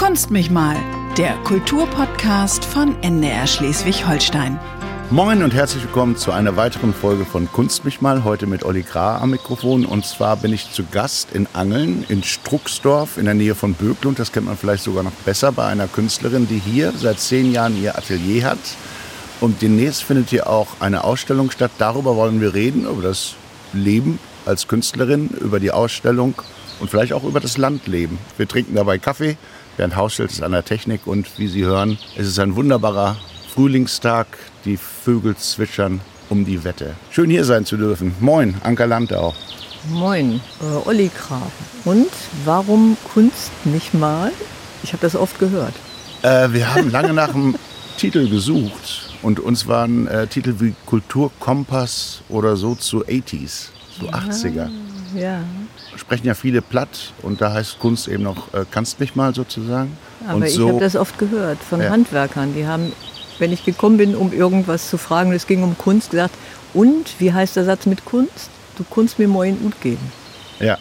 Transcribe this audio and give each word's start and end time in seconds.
Kunst 0.00 0.30
mich 0.30 0.50
mal, 0.50 0.76
der 1.18 1.34
Kulturpodcast 1.44 2.64
von 2.64 2.96
NDR 3.02 3.46
Schleswig-Holstein. 3.46 4.58
Moin 5.10 5.42
und 5.42 5.52
herzlich 5.52 5.84
willkommen 5.84 6.16
zu 6.16 6.32
einer 6.32 6.56
weiteren 6.56 6.94
Folge 6.94 7.26
von 7.26 7.52
Kunst 7.52 7.84
mich 7.84 8.00
mal. 8.00 8.24
Heute 8.24 8.46
mit 8.46 8.64
Olli 8.64 8.80
Gra 8.80 9.18
am 9.18 9.32
Mikrofon. 9.32 9.84
Und 9.84 10.06
zwar 10.06 10.38
bin 10.38 10.54
ich 10.54 10.72
zu 10.72 10.84
Gast 10.90 11.32
in 11.32 11.46
Angeln, 11.52 12.06
in 12.08 12.22
Strucksdorf, 12.22 13.18
in 13.18 13.26
der 13.26 13.34
Nähe 13.34 13.54
von 13.54 13.74
Böklund. 13.74 14.18
Das 14.18 14.32
kennt 14.32 14.46
man 14.46 14.56
vielleicht 14.56 14.84
sogar 14.84 15.02
noch 15.02 15.12
besser 15.26 15.52
bei 15.52 15.66
einer 15.66 15.86
Künstlerin, 15.86 16.48
die 16.48 16.60
hier 16.60 16.94
seit 16.96 17.20
zehn 17.20 17.52
Jahren 17.52 17.80
ihr 17.80 17.98
Atelier 17.98 18.44
hat. 18.44 18.58
Und 19.42 19.60
demnächst 19.60 20.02
findet 20.02 20.30
hier 20.30 20.48
auch 20.48 20.80
eine 20.80 21.04
Ausstellung 21.04 21.50
statt. 21.50 21.72
Darüber 21.76 22.16
wollen 22.16 22.40
wir 22.40 22.54
reden, 22.54 22.86
über 22.86 23.02
das 23.02 23.34
Leben 23.74 24.18
als 24.46 24.66
Künstlerin, 24.66 25.28
über 25.28 25.60
die 25.60 25.72
Ausstellung 25.72 26.40
und 26.80 26.88
vielleicht 26.88 27.12
auch 27.12 27.24
über 27.24 27.40
das 27.40 27.58
Landleben. 27.58 28.18
Wir 28.38 28.48
trinken 28.48 28.74
dabei 28.74 28.96
Kaffee. 28.96 29.36
Bernd 29.80 29.96
Hausselt 29.96 30.30
ist 30.30 30.42
an 30.42 30.52
der 30.52 30.62
Technik 30.62 31.06
und 31.06 31.38
wie 31.38 31.48
Sie 31.48 31.64
hören, 31.64 31.96
es 32.14 32.26
ist 32.26 32.38
ein 32.38 32.54
wunderbarer 32.54 33.16
Frühlingstag. 33.54 34.26
Die 34.66 34.76
Vögel 34.76 35.34
zwitschern 35.36 36.02
um 36.28 36.44
die 36.44 36.64
Wette. 36.64 36.96
Schön 37.10 37.30
hier 37.30 37.46
sein 37.46 37.64
zu 37.64 37.78
dürfen. 37.78 38.14
Moin, 38.20 38.56
Anker 38.62 38.86
Landau. 38.86 39.32
Moin, 39.88 40.42
äh, 40.60 40.86
Olli 40.86 41.10
Grafen. 41.16 41.64
Und 41.86 42.10
warum 42.44 42.98
Kunst 43.14 43.52
nicht 43.64 43.94
mal? 43.94 44.32
Ich 44.82 44.92
habe 44.92 45.00
das 45.00 45.16
oft 45.16 45.38
gehört. 45.38 45.72
Äh, 46.20 46.52
wir 46.52 46.74
haben 46.74 46.90
lange 46.90 47.14
nach 47.14 47.34
einem 47.34 47.54
Titel 47.96 48.28
gesucht 48.28 49.14
und 49.22 49.40
uns 49.40 49.66
waren 49.66 50.06
äh, 50.08 50.26
Titel 50.26 50.56
wie 50.58 50.74
Kulturkompass 50.84 52.20
oder 52.28 52.58
so 52.58 52.74
zu 52.74 53.06
80s, 53.06 53.68
so 53.98 54.10
80er. 54.10 54.68
Ja. 55.14 55.42
Sprechen 55.96 56.26
ja 56.26 56.34
viele 56.34 56.62
platt 56.62 57.12
und 57.22 57.40
da 57.40 57.52
heißt 57.52 57.78
Kunst 57.78 58.08
eben 58.08 58.22
noch 58.22 58.52
äh, 58.54 58.64
kannst 58.70 59.00
mich 59.00 59.16
mal 59.16 59.34
sozusagen. 59.34 59.96
Aber 60.26 60.36
und 60.36 60.44
ich 60.44 60.54
so, 60.54 60.68
habe 60.68 60.80
das 60.80 60.96
oft 60.96 61.18
gehört 61.18 61.58
von 61.58 61.80
Ja. 61.80 61.90
Handwerkern. 61.90 62.54
Die 62.54 62.66
haben, 62.66 62.92
wenn 63.38 63.52
ich 63.52 63.64
gekommen 63.64 63.96
bin, 63.96 64.14
um 64.14 64.32
irgendwas 64.32 64.88
zu 64.90 64.98
fragen, 64.98 65.32
es 65.32 65.46
ging 65.46 65.62
um 65.62 65.76
Kunst, 65.78 66.10
gesagt, 66.10 66.34
und 66.74 67.06
wie 67.18 67.32
heißt 67.32 67.56
der 67.56 67.64
Satz 67.64 67.86
mit 67.86 68.04
Kunst? 68.04 68.50
Du 68.76 68.84
kannst 68.84 69.18
mir 69.18 69.28
mal 69.28 69.46
in 69.46 69.56
Ut 69.66 69.80
geben. 69.80 70.12
ja, 70.60 70.78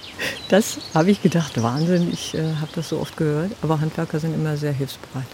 Das 0.50 0.78
habe 0.94 1.10
ich 1.12 1.22
gedacht, 1.22 1.62
Wahnsinn, 1.62 2.10
ich 2.12 2.36
äh, 2.36 2.56
habe 2.62 2.70
das 2.76 2.90
so 2.90 3.00
oft 3.00 3.18
gehört. 3.18 3.52
Aber 3.62 3.80
Handwerker 3.82 4.20
sind 4.20 4.34
immer 4.36 4.56
sehr 4.58 4.72
hilfsbereit, 4.74 5.26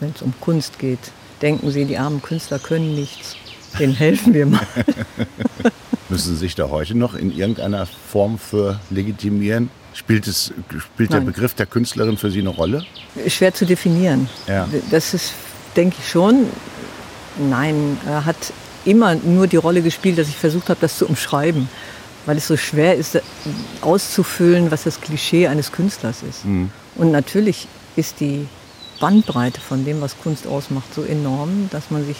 wenn 0.00 0.10
es 0.14 0.22
um 0.22 0.32
Kunst 0.40 0.78
geht. 0.78 1.00
Denken 1.42 1.70
Sie, 1.70 1.84
die 1.84 1.98
armen 1.98 2.22
Künstler 2.22 2.58
können 2.58 2.94
nichts. 2.94 3.36
Denen 3.78 3.94
helfen 3.94 4.32
wir 4.32 4.46
mal. 4.46 4.66
müssen 6.08 6.34
Sie 6.34 6.36
sich 6.36 6.54
da 6.54 6.68
heute 6.68 6.96
noch 6.96 7.14
in 7.14 7.36
irgendeiner 7.36 7.86
Form 7.86 8.38
für 8.38 8.80
legitimieren? 8.90 9.70
Spielt, 9.94 10.26
es, 10.26 10.52
spielt 10.78 11.12
der. 11.12 11.20
Begriff 11.20 11.54
der 11.54 11.66
Künstlerin 11.66 12.18
für 12.18 12.30
Sie 12.30 12.40
eine 12.40 12.50
Rolle? 12.50 12.84
Schwer 13.28 13.54
zu 13.54 13.64
definieren. 13.64 14.28
Ja. 14.46 14.68
Das 14.90 15.14
ist, 15.14 15.32
denke 15.74 15.96
ich 15.98 16.08
schon. 16.08 16.46
Nein, 17.38 17.98
hat 18.04 18.36
immer 18.84 19.14
nur 19.14 19.46
die 19.46 19.56
Rolle 19.56 19.82
gespielt, 19.82 20.18
dass 20.18 20.28
ich 20.28 20.36
versucht 20.36 20.68
habe, 20.68 20.80
das 20.80 20.98
zu 20.98 21.06
umschreiben. 21.06 21.68
Weil 22.26 22.36
es 22.38 22.46
so 22.46 22.56
schwer 22.56 22.94
ist, 22.96 23.20
auszufüllen, 23.80 24.70
was 24.70 24.84
das 24.84 25.00
Klischee 25.00 25.46
eines 25.46 25.72
Künstlers 25.72 26.22
ist. 26.28 26.44
Und 26.96 27.10
natürlich 27.10 27.68
ist 27.94 28.20
die 28.20 28.46
Bandbreite 29.00 29.60
von 29.60 29.84
dem, 29.84 30.00
was 30.00 30.18
Kunst 30.18 30.46
ausmacht, 30.46 30.92
so 30.94 31.02
enorm, 31.02 31.68
dass 31.70 31.90
man 31.90 32.04
sich 32.04 32.16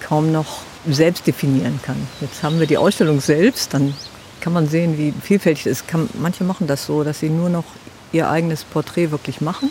kaum 0.00 0.32
noch 0.32 0.58
selbst 0.88 1.26
definieren 1.26 1.78
kann. 1.82 1.96
Jetzt 2.20 2.42
haben 2.42 2.58
wir 2.58 2.66
die 2.66 2.78
Ausstellung 2.78 3.20
selbst, 3.20 3.74
dann 3.74 3.94
kann 4.40 4.52
man 4.52 4.66
sehen, 4.68 4.96
wie 4.98 5.12
vielfältig 5.20 5.66
es 5.66 5.80
ist. 5.80 5.88
Kann, 5.88 6.08
manche 6.20 6.44
machen 6.44 6.66
das 6.66 6.86
so, 6.86 7.04
dass 7.04 7.20
sie 7.20 7.28
nur 7.28 7.48
noch 7.50 7.64
ihr 8.12 8.28
eigenes 8.30 8.64
Porträt 8.64 9.10
wirklich 9.10 9.40
machen. 9.40 9.70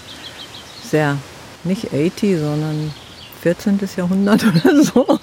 Sehr, 0.89 1.17
nicht 1.63 1.87
80, 1.93 2.39
sondern 2.39 2.93
14. 3.41 3.79
Jahrhundert 3.97 4.43
oder 4.65 4.83
so. 4.83 5.19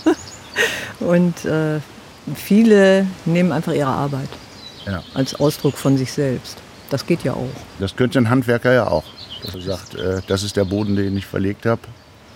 Und 1.01 1.45
äh, 1.45 1.81
viele 2.35 3.07
nehmen 3.25 3.53
einfach 3.53 3.73
ihre 3.73 3.89
Arbeit 3.91 4.29
Ja. 4.87 5.03
als 5.15 5.35
Ausdruck 5.39 5.77
von 5.77 5.97
sich 5.97 6.13
selbst. 6.13 6.57
Das 6.91 7.07
geht 7.07 7.25
ja 7.25 7.33
auch. 7.35 7.49
Das 7.79 7.97
könnte 7.97 8.19
ein 8.19 8.31
Handwerker 8.31 8.73
ja 8.73 8.87
auch. 8.89 9.05
Dass 9.45 9.55
er 9.55 9.61
sagt, 9.61 9.95
äh, 9.95 10.21
das 10.27 10.43
ist 10.43 10.57
der 10.57 10.65
Boden, 10.65 10.97
den 10.97 11.17
ich 11.17 11.27
verlegt 11.27 11.67
habe. 11.67 11.83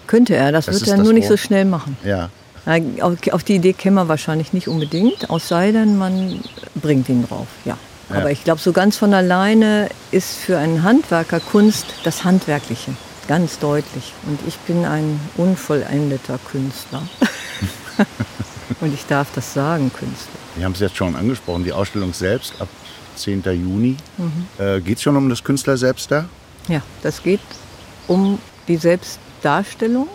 Könnte 0.07 0.35
er, 0.35 0.53
das, 0.53 0.67
Das 0.67 0.81
wird 0.81 0.89
er 0.91 0.97
nur 0.99 1.13
nicht 1.13 1.25
Rohr. 1.31 1.37
so 1.37 1.37
schnell 1.37 1.65
machen. 1.65 1.97
Ja, 2.05 2.31
Auf, 3.01 3.45
die 3.45 3.55
Idee 3.55 3.73
käme 3.73 4.03
er 4.03 4.09
wahrscheinlich 4.09 4.53
nicht 4.53 4.69
unbedingt, 4.69 5.31
aus 5.31 5.49
sei 5.49 5.73
denn, 5.73 5.97
man 5.99 6.43
bringt 6.75 7.09
ihn 7.09 7.27
drauf. 7.27 7.47
Ja. 7.65 7.77
Ja. 8.11 8.17
Aber 8.17 8.31
ich 8.31 8.43
glaube, 8.45 8.61
so 8.61 8.73
ganz 8.73 8.97
von 8.97 9.15
alleine 9.15 9.89
ist 10.11 10.37
für 10.37 10.59
einen 10.59 10.83
Handwerker 10.83 11.39
Kunst 11.39 11.87
das 12.03 12.25
Handwerkliche. 12.25 12.93
Ganz 13.29 13.61
deutlich. 13.61 14.13
Und 14.27 14.41
ich 14.49 14.59
bin 14.59 14.85
ein 14.85 15.21
unvollendeter 15.37 16.39
Künstler. 16.51 17.03
Und 18.81 18.95
ich 18.95 19.07
darf 19.07 19.29
das 19.35 19.53
sagen, 19.55 19.93
Künstler. 19.93 20.39
wir 20.57 20.65
haben 20.65 20.73
es 20.73 20.81
jetzt 20.81 20.97
schon 20.97 21.15
angesprochen, 21.15 21.65
die 21.65 21.73
Ausstellung 21.73 22.13
selbst 22.13 22.55
ab 22.61 22.69
10. 23.17 23.43
Juni. 23.45 23.97
Äh, 24.59 24.81
Geht 24.81 24.97
es 24.97 25.03
schon 25.03 25.17
um 25.17 25.29
das 25.29 25.45
Künstler 25.45 25.77
selbst 25.77 26.11
da? 26.11 26.25
Ja, 26.69 26.83
das 27.03 27.23
geht 27.23 27.41
um 28.09 28.39
die 28.69 28.77
Selbstdarstellung, 28.77 30.09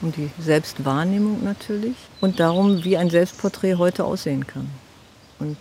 um 0.00 0.12
die 0.12 0.30
Selbstwahrnehmung 0.38 1.44
natürlich 1.44 1.96
und 2.20 2.40
darum, 2.40 2.84
wie 2.84 2.96
ein 2.96 3.10
Selbstporträt 3.10 3.74
heute 3.76 4.04
aussehen 4.04 4.46
kann. 4.46 4.70
Und 5.38 5.58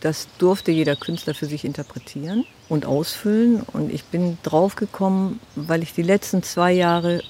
das 0.00 0.26
durfte 0.38 0.72
jeder 0.72 0.96
Künstler 0.96 1.32
für 1.32 1.46
sich 1.46 1.64
interpretieren 1.64 2.44
und 2.68 2.86
ausfüllen. 2.86 3.62
Und 3.72 3.92
ich 3.92 4.04
bin 4.04 4.36
draufgekommen, 4.42 5.38
weil 5.54 5.82
ich 5.82 5.94
die 5.94 6.02
letzten 6.02 6.42
zwei 6.42 6.72
Jahre, 6.72 7.22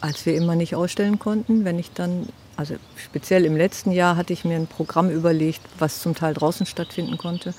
als 0.00 0.24
wir 0.24 0.34
immer 0.34 0.56
nicht 0.56 0.74
ausstellen 0.74 1.18
konnten, 1.18 1.66
wenn 1.66 1.78
ich 1.78 1.92
dann, 1.92 2.28
also 2.56 2.76
speziell 2.96 3.44
im 3.44 3.56
letzten 3.56 3.92
Jahr 3.92 4.16
hatte 4.16 4.32
ich 4.32 4.46
mir 4.46 4.56
ein 4.56 4.66
Programm 4.66 5.10
überlegt, 5.10 5.60
was 5.78 6.00
zum 6.00 6.14
Teil 6.14 6.32
draußen 6.32 6.64
stattfinden 6.64 7.18
konnte 7.18 7.52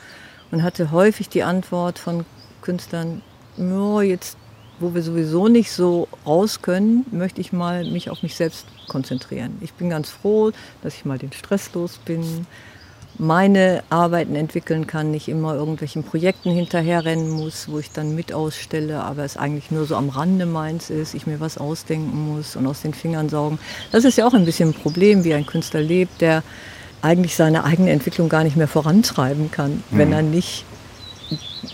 und 0.50 0.64
hatte 0.64 0.92
häufig 0.92 1.30
die 1.30 1.44
Antwort 1.44 2.00
von 2.00 2.26
Künstlern, 2.62 3.22
ja, 3.58 4.02
jetzt, 4.02 4.38
wo 4.82 4.94
wir 4.94 5.04
sowieso 5.04 5.48
nicht 5.48 5.72
so 5.72 6.08
raus 6.26 6.62
können, 6.62 7.06
möchte 7.12 7.42
ich 7.42 7.54
mal 7.54 7.90
mich 7.90 8.10
auf 8.10 8.24
mich 8.24 8.36
selbst 8.36 8.66
konzentrieren. 8.88 9.58
Ich 9.62 9.74
bin 9.74 9.90
ganz 9.90 10.10
froh, 10.10 10.52
dass 10.82 10.96
ich 10.96 11.06
mal 11.06 11.18
den 11.18 11.32
Stress 11.32 11.74
los 11.74 12.00
bin, 12.04 12.46
meine 13.18 13.84
Arbeiten 13.90 14.36
entwickeln 14.36 14.88
kann, 14.88 15.12
nicht 15.12 15.28
immer 15.28 15.54
irgendwelchen 15.54 16.04
Projekten 16.04 16.52
hinterherrennen 16.52 17.30
muss, 17.30 17.68
wo 17.70 17.78
ich 17.78 17.92
dann 17.92 18.16
mit 18.16 18.34
ausstelle, 18.34 19.04
aber 19.04 19.24
es 19.24 19.38
eigentlich 19.38 19.70
nur 19.70 19.86
so 19.86 19.96
am 19.96 20.10
Rande 20.10 20.46
meins 20.46 20.90
ist, 20.90 21.14
ich 21.14 21.28
mir 21.28 21.40
was 21.40 21.58
ausdenken 21.58 22.34
muss 22.34 22.56
und 22.56 22.66
aus 22.66 22.82
den 22.82 22.94
Fingern 22.94 23.30
saugen. 23.30 23.60
Das 23.92 24.06
ist 24.06 24.18
ja 24.18 24.26
auch 24.26 24.34
ein 24.34 24.46
bisschen 24.46 24.70
ein 24.70 24.74
Problem, 24.74 25.24
wie 25.24 25.34
ein 25.34 25.46
Künstler 25.46 25.82
lebt, 25.82 26.22
der 26.22 26.42
eigentlich 27.02 27.36
seine 27.36 27.64
eigene 27.64 27.92
Entwicklung 27.92 28.30
gar 28.30 28.44
nicht 28.44 28.58
mehr 28.58 28.68
vorantreiben 28.68 29.52
kann, 29.52 29.84
wenn 29.92 30.12
er 30.12 30.22
nicht 30.22 30.66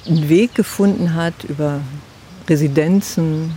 einen 0.06 0.30
Weg 0.30 0.56
gefunden 0.56 1.16
hat 1.16 1.44
über 1.44 1.82
Residenzen, 2.50 3.54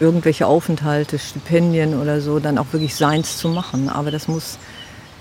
irgendwelche 0.00 0.46
Aufenthalte, 0.46 1.18
Stipendien 1.18 2.00
oder 2.00 2.20
so, 2.20 2.38
dann 2.38 2.58
auch 2.58 2.66
wirklich 2.72 2.94
seins 2.94 3.38
zu 3.38 3.48
machen. 3.48 3.88
Aber 3.88 4.10
das 4.10 4.28
muss, 4.28 4.58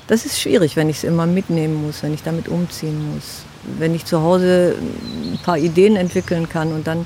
das 0.08 0.26
ist 0.26 0.40
schwierig, 0.40 0.76
wenn 0.76 0.90
ich 0.90 0.98
es 0.98 1.04
immer 1.04 1.26
mitnehmen 1.26 1.86
muss, 1.86 2.04
wenn 2.04 2.14
ich 2.14 2.24
damit 2.24 2.48
umziehen 2.48 3.14
muss, 3.14 3.44
wenn 3.78 3.96
ich 3.96 4.06
zu 4.06 4.22
Hause 4.22 4.76
ein 4.80 5.40
paar 5.44 5.58
Ideen 5.58 5.96
entwickeln 5.96 6.50
kann 6.50 6.74
und 6.74 6.88
dann 6.88 7.06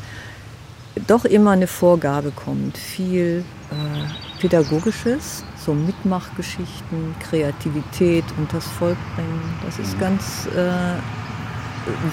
doch 1.05 1.25
immer 1.25 1.51
eine 1.51 1.67
Vorgabe 1.67 2.31
kommt, 2.31 2.77
viel 2.77 3.43
äh, 3.69 4.39
Pädagogisches, 4.39 5.43
so 5.63 5.73
Mitmachgeschichten, 5.73 7.15
Kreativität 7.19 8.23
und 8.37 8.51
das 8.53 8.65
Volk 8.65 8.97
bringen. 9.15 9.59
Das 9.65 9.77
ist 9.77 9.99
ganz 9.99 10.47
äh, 10.55 10.97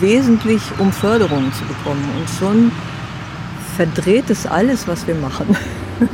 wesentlich, 0.00 0.62
um 0.78 0.92
Förderung 0.92 1.52
zu 1.52 1.64
bekommen. 1.64 2.04
Und 2.18 2.28
schon 2.38 2.72
verdreht 3.76 4.31
es 4.31 4.46
alles, 4.46 4.87
was 4.88 5.06
wir 5.06 5.14
machen. 5.14 5.56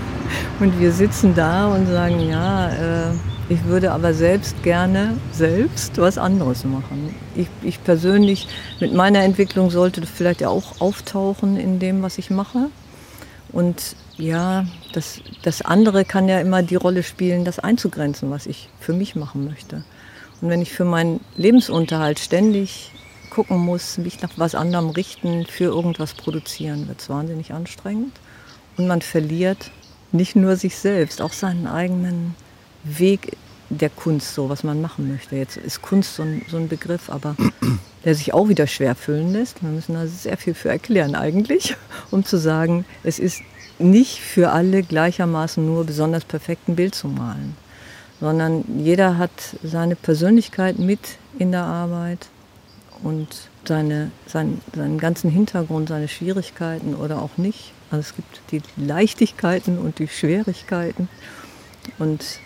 Und 0.60 0.78
wir 0.78 0.92
sitzen 0.92 1.34
da 1.34 1.66
und 1.68 1.86
sagen, 1.86 2.20
ja, 2.20 2.68
äh, 2.68 3.12
ich 3.48 3.64
würde 3.64 3.92
aber 3.92 4.14
selbst 4.14 4.62
gerne 4.62 5.16
selbst 5.32 5.98
was 5.98 6.18
anderes 6.18 6.64
machen. 6.64 7.14
Ich, 7.34 7.48
ich 7.62 7.82
persönlich 7.82 8.46
mit 8.78 8.94
meiner 8.94 9.24
Entwicklung 9.24 9.70
sollte 9.70 10.06
vielleicht 10.06 10.44
auch 10.44 10.80
auftauchen 10.80 11.56
in 11.56 11.78
dem, 11.78 12.02
was 12.02 12.18
ich 12.18 12.30
mache. 12.30 12.66
Und 13.50 13.96
ja, 14.18 14.66
das, 14.92 15.20
das 15.42 15.62
andere 15.62 16.04
kann 16.04 16.28
ja 16.28 16.40
immer 16.40 16.62
die 16.62 16.76
Rolle 16.76 17.02
spielen, 17.02 17.44
das 17.44 17.58
einzugrenzen, 17.58 18.30
was 18.30 18.46
ich 18.46 18.68
für 18.78 18.92
mich 18.92 19.16
machen 19.16 19.46
möchte. 19.46 19.82
Und 20.40 20.48
wenn 20.50 20.62
ich 20.62 20.72
für 20.72 20.84
meinen 20.84 21.20
Lebensunterhalt 21.36 22.20
ständig 22.20 22.92
gucken 23.30 23.58
muss, 23.58 23.98
mich 23.98 24.20
nach 24.20 24.32
was 24.36 24.54
anderem 24.54 24.90
richten, 24.90 25.46
für 25.46 25.64
irgendwas 25.64 26.14
produzieren, 26.14 26.88
wird 26.88 27.00
es 27.00 27.08
wahnsinnig 27.08 27.52
anstrengend. 27.52 28.12
Und 28.76 28.86
man 28.86 29.02
verliert 29.02 29.70
nicht 30.12 30.36
nur 30.36 30.56
sich 30.56 30.76
selbst, 30.76 31.22
auch 31.22 31.32
seinen 31.32 31.66
eigenen 31.66 32.34
Weg 32.84 33.36
der 33.70 33.90
Kunst 33.90 34.34
so, 34.34 34.48
was 34.48 34.64
man 34.64 34.80
machen 34.82 35.08
möchte. 35.08 35.36
Jetzt 35.36 35.56
ist 35.56 35.80
Kunst 35.80 36.16
so 36.16 36.24
ein, 36.24 36.42
so 36.48 36.56
ein 36.56 36.68
Begriff, 36.68 37.08
aber 37.08 37.36
der 38.04 38.14
sich 38.14 38.34
auch 38.34 38.48
wieder 38.48 38.66
schwer 38.66 38.94
füllen 38.94 39.32
lässt. 39.32 39.62
Wir 39.62 39.70
müssen 39.70 39.94
da 39.94 40.06
sehr 40.06 40.36
viel 40.36 40.54
für 40.54 40.68
erklären 40.68 41.14
eigentlich, 41.14 41.76
um 42.10 42.24
zu 42.24 42.36
sagen, 42.36 42.84
es 43.04 43.18
ist 43.18 43.40
nicht 43.78 44.20
für 44.20 44.50
alle 44.50 44.82
gleichermaßen 44.82 45.64
nur 45.64 45.84
besonders 45.84 46.24
perfekt 46.24 46.68
ein 46.68 46.76
Bild 46.76 46.94
zu 46.94 47.08
malen, 47.08 47.56
sondern 48.20 48.64
jeder 48.78 49.16
hat 49.16 49.30
seine 49.62 49.96
Persönlichkeit 49.96 50.78
mit 50.78 51.00
in 51.38 51.52
der 51.52 51.64
Arbeit 51.64 52.28
und 53.02 53.28
seine, 53.64 54.10
sein, 54.26 54.60
seinen 54.74 54.98
ganzen 54.98 55.30
Hintergrund, 55.30 55.88
seine 55.88 56.08
Schwierigkeiten 56.08 56.94
oder 56.94 57.22
auch 57.22 57.36
nicht. 57.36 57.72
Also 57.90 58.00
es 58.00 58.16
gibt 58.16 58.40
die 58.52 58.62
Leichtigkeiten 58.76 59.78
und 59.78 59.98
die 59.98 60.08
Schwierigkeiten. 60.08 61.08
Und 61.98 62.40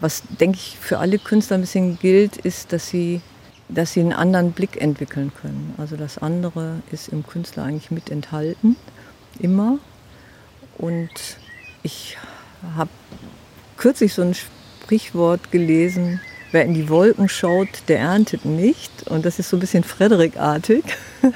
was, 0.00 0.22
denke 0.40 0.56
ich, 0.56 0.76
für 0.80 0.98
alle 0.98 1.18
Künstler 1.18 1.58
ein 1.58 1.62
bisschen 1.62 1.98
gilt, 1.98 2.36
ist, 2.36 2.72
dass 2.72 2.88
sie, 2.88 3.20
dass 3.68 3.92
sie 3.92 4.00
einen 4.00 4.12
anderen 4.12 4.52
Blick 4.52 4.80
entwickeln 4.80 5.32
können. 5.40 5.74
Also 5.76 5.96
das 5.96 6.18
andere 6.18 6.82
ist 6.90 7.08
im 7.08 7.26
Künstler 7.26 7.64
eigentlich 7.64 7.90
mit 7.90 8.10
enthalten, 8.10 8.76
immer. 9.38 9.78
Und 10.78 11.10
ich 11.82 12.16
habe 12.76 12.90
kürzlich 13.76 14.14
so 14.14 14.22
ein 14.22 14.34
Sprichwort 14.34 15.50
gelesen, 15.50 16.20
wer 16.52 16.64
in 16.64 16.74
die 16.74 16.88
Wolken 16.88 17.28
schaut, 17.28 17.68
der 17.88 17.98
erntet 18.00 18.44
nicht. 18.44 18.90
Und 19.08 19.24
das 19.24 19.38
ist 19.38 19.50
so 19.50 19.56
ein 19.56 19.60
bisschen 19.60 19.84
Frederik-artig. 19.84 20.84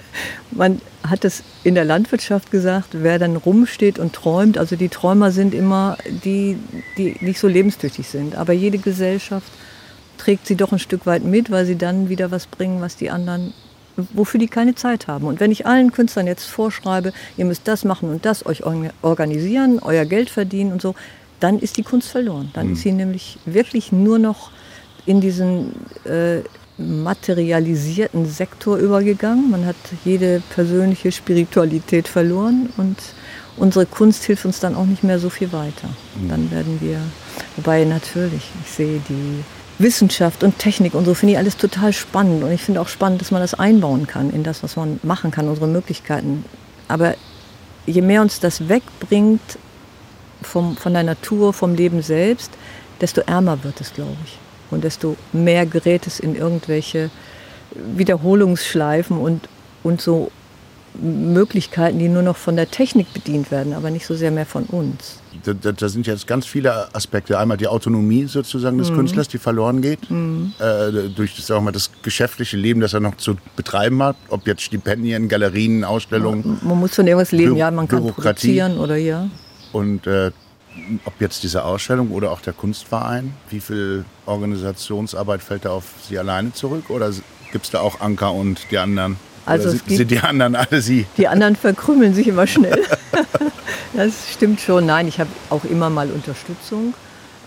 Man 0.51 0.81
hat 1.07 1.25
es 1.25 1.43
in 1.65 1.75
der 1.75 1.85
Landwirtschaft 1.85 2.51
gesagt, 2.51 2.89
wer 2.93 3.19
dann 3.19 3.37
rumsteht 3.37 3.99
und 3.99 4.13
träumt, 4.13 4.59
also 4.59 4.77
die 4.77 4.89
Träumer 4.89 5.31
sind 5.33 5.55
immer 5.55 5.99
die, 6.25 6.57
die 6.97 7.17
nicht 7.21 7.39
so 7.39 7.49
lebenstüchtig 7.49 8.07
sind. 8.07 8.37
Aber 8.37 8.53
jede 8.53 8.79
Gesellschaft 8.79 9.51
trägt 10.19 10.47
sie 10.47 10.57
doch 10.57 10.73
ein 10.73 10.79
Stück 10.79 11.07
weit 11.07 11.25
mit, 11.25 11.51
weil 11.51 11.67
sie 11.67 11.77
dann 11.77 12.09
wieder 12.09 12.31
was 12.31 12.47
bringen, 12.47 12.81
was 12.81 12.97
die 12.97 13.11
anderen 13.11 13.53
wofür 14.15 14.41
die 14.41 14.49
keine 14.49 14.75
Zeit 14.75 15.07
haben. 15.07 15.27
Und 15.27 15.39
wenn 15.39 15.51
ich 15.51 15.67
allen 15.67 15.93
Künstlern 15.93 16.27
jetzt 16.27 16.47
vorschreibe, 16.47 17.13
ihr 17.37 17.45
müsst 17.45 17.69
das 17.69 17.85
machen 17.85 18.09
und 18.09 18.25
das, 18.25 18.47
euch 18.47 18.63
organisieren, 19.03 19.81
euer 19.81 20.07
Geld 20.07 20.31
verdienen 20.31 20.73
und 20.73 20.81
so, 20.81 20.95
dann 21.41 21.59
ist 21.59 21.77
die 21.77 21.83
Kunst 21.83 22.09
verloren. 22.09 22.51
Dann 22.55 22.69
mhm. 22.69 22.73
ist 22.75 22.83
sie 22.83 22.93
nämlich 22.93 23.39
wirklich 23.45 23.93
nur 23.93 24.19
noch 24.19 24.52
in 25.07 25.21
diesen 25.21 25.75
äh, 26.05 26.41
materialisierten 26.79 28.27
Sektor 28.27 28.77
übergegangen. 28.79 29.51
Man 29.51 29.67
hat 29.67 29.77
jede 30.05 30.43
persönliche 30.55 31.13
Spiritualität 31.13 32.09
verloren 32.09 32.71
und 32.77 32.97
unsere 33.57 33.87
Kunst 33.87 34.25
hilft 34.25 34.45
uns 34.45 34.61
dann 34.61 34.75
auch 34.75 34.87
nicht 34.87 35.05
mehr 35.05 35.19
so 35.19 35.31
viel 35.31 35.53
weiter. 35.53 35.89
Mhm. 36.17 36.29
Dann 36.29 36.51
werden 36.51 36.79
wir, 36.81 36.99
wobei 37.57 37.85
natürlich, 37.85 38.51
ich 38.65 38.71
sehe 38.71 39.01
die 39.09 39.45
Wissenschaft 39.79 40.45
und 40.45 40.59
Technik 40.59 40.95
und 40.95 41.05
so 41.05 41.15
finde 41.15 41.33
ich 41.33 41.39
alles 41.39 41.57
total 41.57 41.93
spannend. 41.93 42.43
Und 42.45 42.53
ich 42.53 42.63
finde 42.63 42.81
auch 42.81 42.89
spannend, 42.89 43.21
dass 43.21 43.31
man 43.31 43.43
das 43.43 43.55
einbauen 43.55 44.07
kann 44.07 44.31
in 44.31 44.43
das, 44.43 44.63
was 44.63 44.77
man 44.77 45.01
machen 45.03 45.31
kann, 45.31 45.49
unsere 45.49 45.67
Möglichkeiten. 45.67 46.45
Aber 46.89 47.15
je 47.87 48.03
mehr 48.03 48.23
uns 48.23 48.41
das 48.41 48.69
wegbringt 48.69 49.59
vom, 50.43 50.77
von 50.77 50.93
der 50.93 51.03
Natur, 51.03 51.53
vom 51.53 51.75
Leben 51.75 52.03
selbst, 52.03 52.51
desto 53.01 53.21
ärmer 53.23 53.63
wird 53.65 53.81
es, 53.81 53.93
glaube 53.93 54.17
ich. 54.25 54.39
Und 54.73 54.85
desto 54.85 55.17
mehr 55.33 55.67
gerät 55.67 56.07
es 56.07 56.19
in 56.19 56.35
irgendwelche 56.35 57.11
Wiederholungsschleifen 57.75 59.17
und, 59.17 59.49
und 59.83 60.01
so 60.01 60.31
Möglichkeiten, 61.01 61.99
die 61.99 62.09
nur 62.09 62.23
noch 62.23 62.37
von 62.37 62.57
der 62.57 62.71
Technik 62.71 63.13
bedient 63.15 63.51
werden, 63.51 63.73
aber 63.73 63.91
nicht 63.91 64.07
so 64.07 64.15
sehr 64.15 64.31
mehr 64.31 64.45
von 64.45 64.65
uns. 64.65 65.21
Da, 65.45 65.55
da, 65.55 65.73
da 65.73 65.89
sind 65.89 66.07
jetzt 66.07 66.27
ganz 66.27 66.45
viele 66.45 66.95
Aspekte. 66.95 67.39
Einmal 67.39 67.57
die 67.57 67.67
Autonomie 67.67 68.27
sozusagen 68.27 68.77
des 68.77 68.91
mhm. 68.91 68.97
Künstlers, 68.97 69.29
die 69.29 69.39
verloren 69.39 69.81
geht, 69.81 70.11
mhm. 70.11 70.53
äh, 70.59 71.09
durch 71.09 71.35
das, 71.37 71.49
mal, 71.63 71.73
das 71.73 71.91
geschäftliche 72.03 72.59
Leben, 72.59 72.81
das 72.81 72.93
er 72.93 73.01
noch 73.01 73.17
zu 73.17 73.37
betreiben 73.57 74.03
hat, 74.03 74.17
ob 74.29 74.47
jetzt 74.47 74.63
Stipendien, 74.63 75.29
Galerien, 75.29 75.85
Ausstellungen. 75.85 76.43
Man, 76.45 76.59
man 76.63 76.81
muss 76.81 76.95
von 76.95 77.07
irgendwas 77.07 77.33
leben, 77.33 77.55
Bü 77.55 77.61
ja, 77.61 77.71
man 77.71 77.89
kann 77.89 78.07
produzieren 78.07 78.79
oder 78.79 78.97
ja. 78.97 79.29
Und 79.73 80.07
äh, 80.07 80.31
ob 81.05 81.21
jetzt 81.21 81.43
diese 81.43 81.65
Ausstellung 81.65 82.11
oder 82.11 82.31
auch 82.31 82.41
der 82.41 82.53
Kunstverein, 82.53 83.35
wie 83.51 83.61
viel 83.61 84.05
Organisationsarbeit 84.27 85.43
fällt 85.43 85.65
da 85.65 85.71
auf 85.71 85.85
Sie 86.09 86.19
alleine 86.19 86.53
zurück 86.53 86.91
oder 86.91 87.11
gibt 87.53 87.65
es 87.65 87.71
da 87.71 87.81
auch 87.81 88.01
Anker 88.01 88.33
und 88.33 88.71
die 88.71 88.79
anderen? 88.79 89.17
Also 89.45 89.71
sind, 89.71 89.89
sind 89.89 90.11
die 90.11 90.21
anderen 90.21 90.55
alle 90.55 90.81
Sie? 90.81 91.07
Die 91.17 91.29
anderen 91.29 91.57
verkrümmeln 91.57 92.15
sich 92.15 92.29
immer 92.29 92.47
schnell. 92.47 92.85
das 93.93 94.31
stimmt 94.33 94.61
schon. 94.61 94.87
Nein, 94.87 95.09
ich 95.09 95.19
habe 95.19 95.31
auch 95.51 95.65
immer 95.65 95.91
mal 95.91 96.11
Unterstützung. 96.11 96.95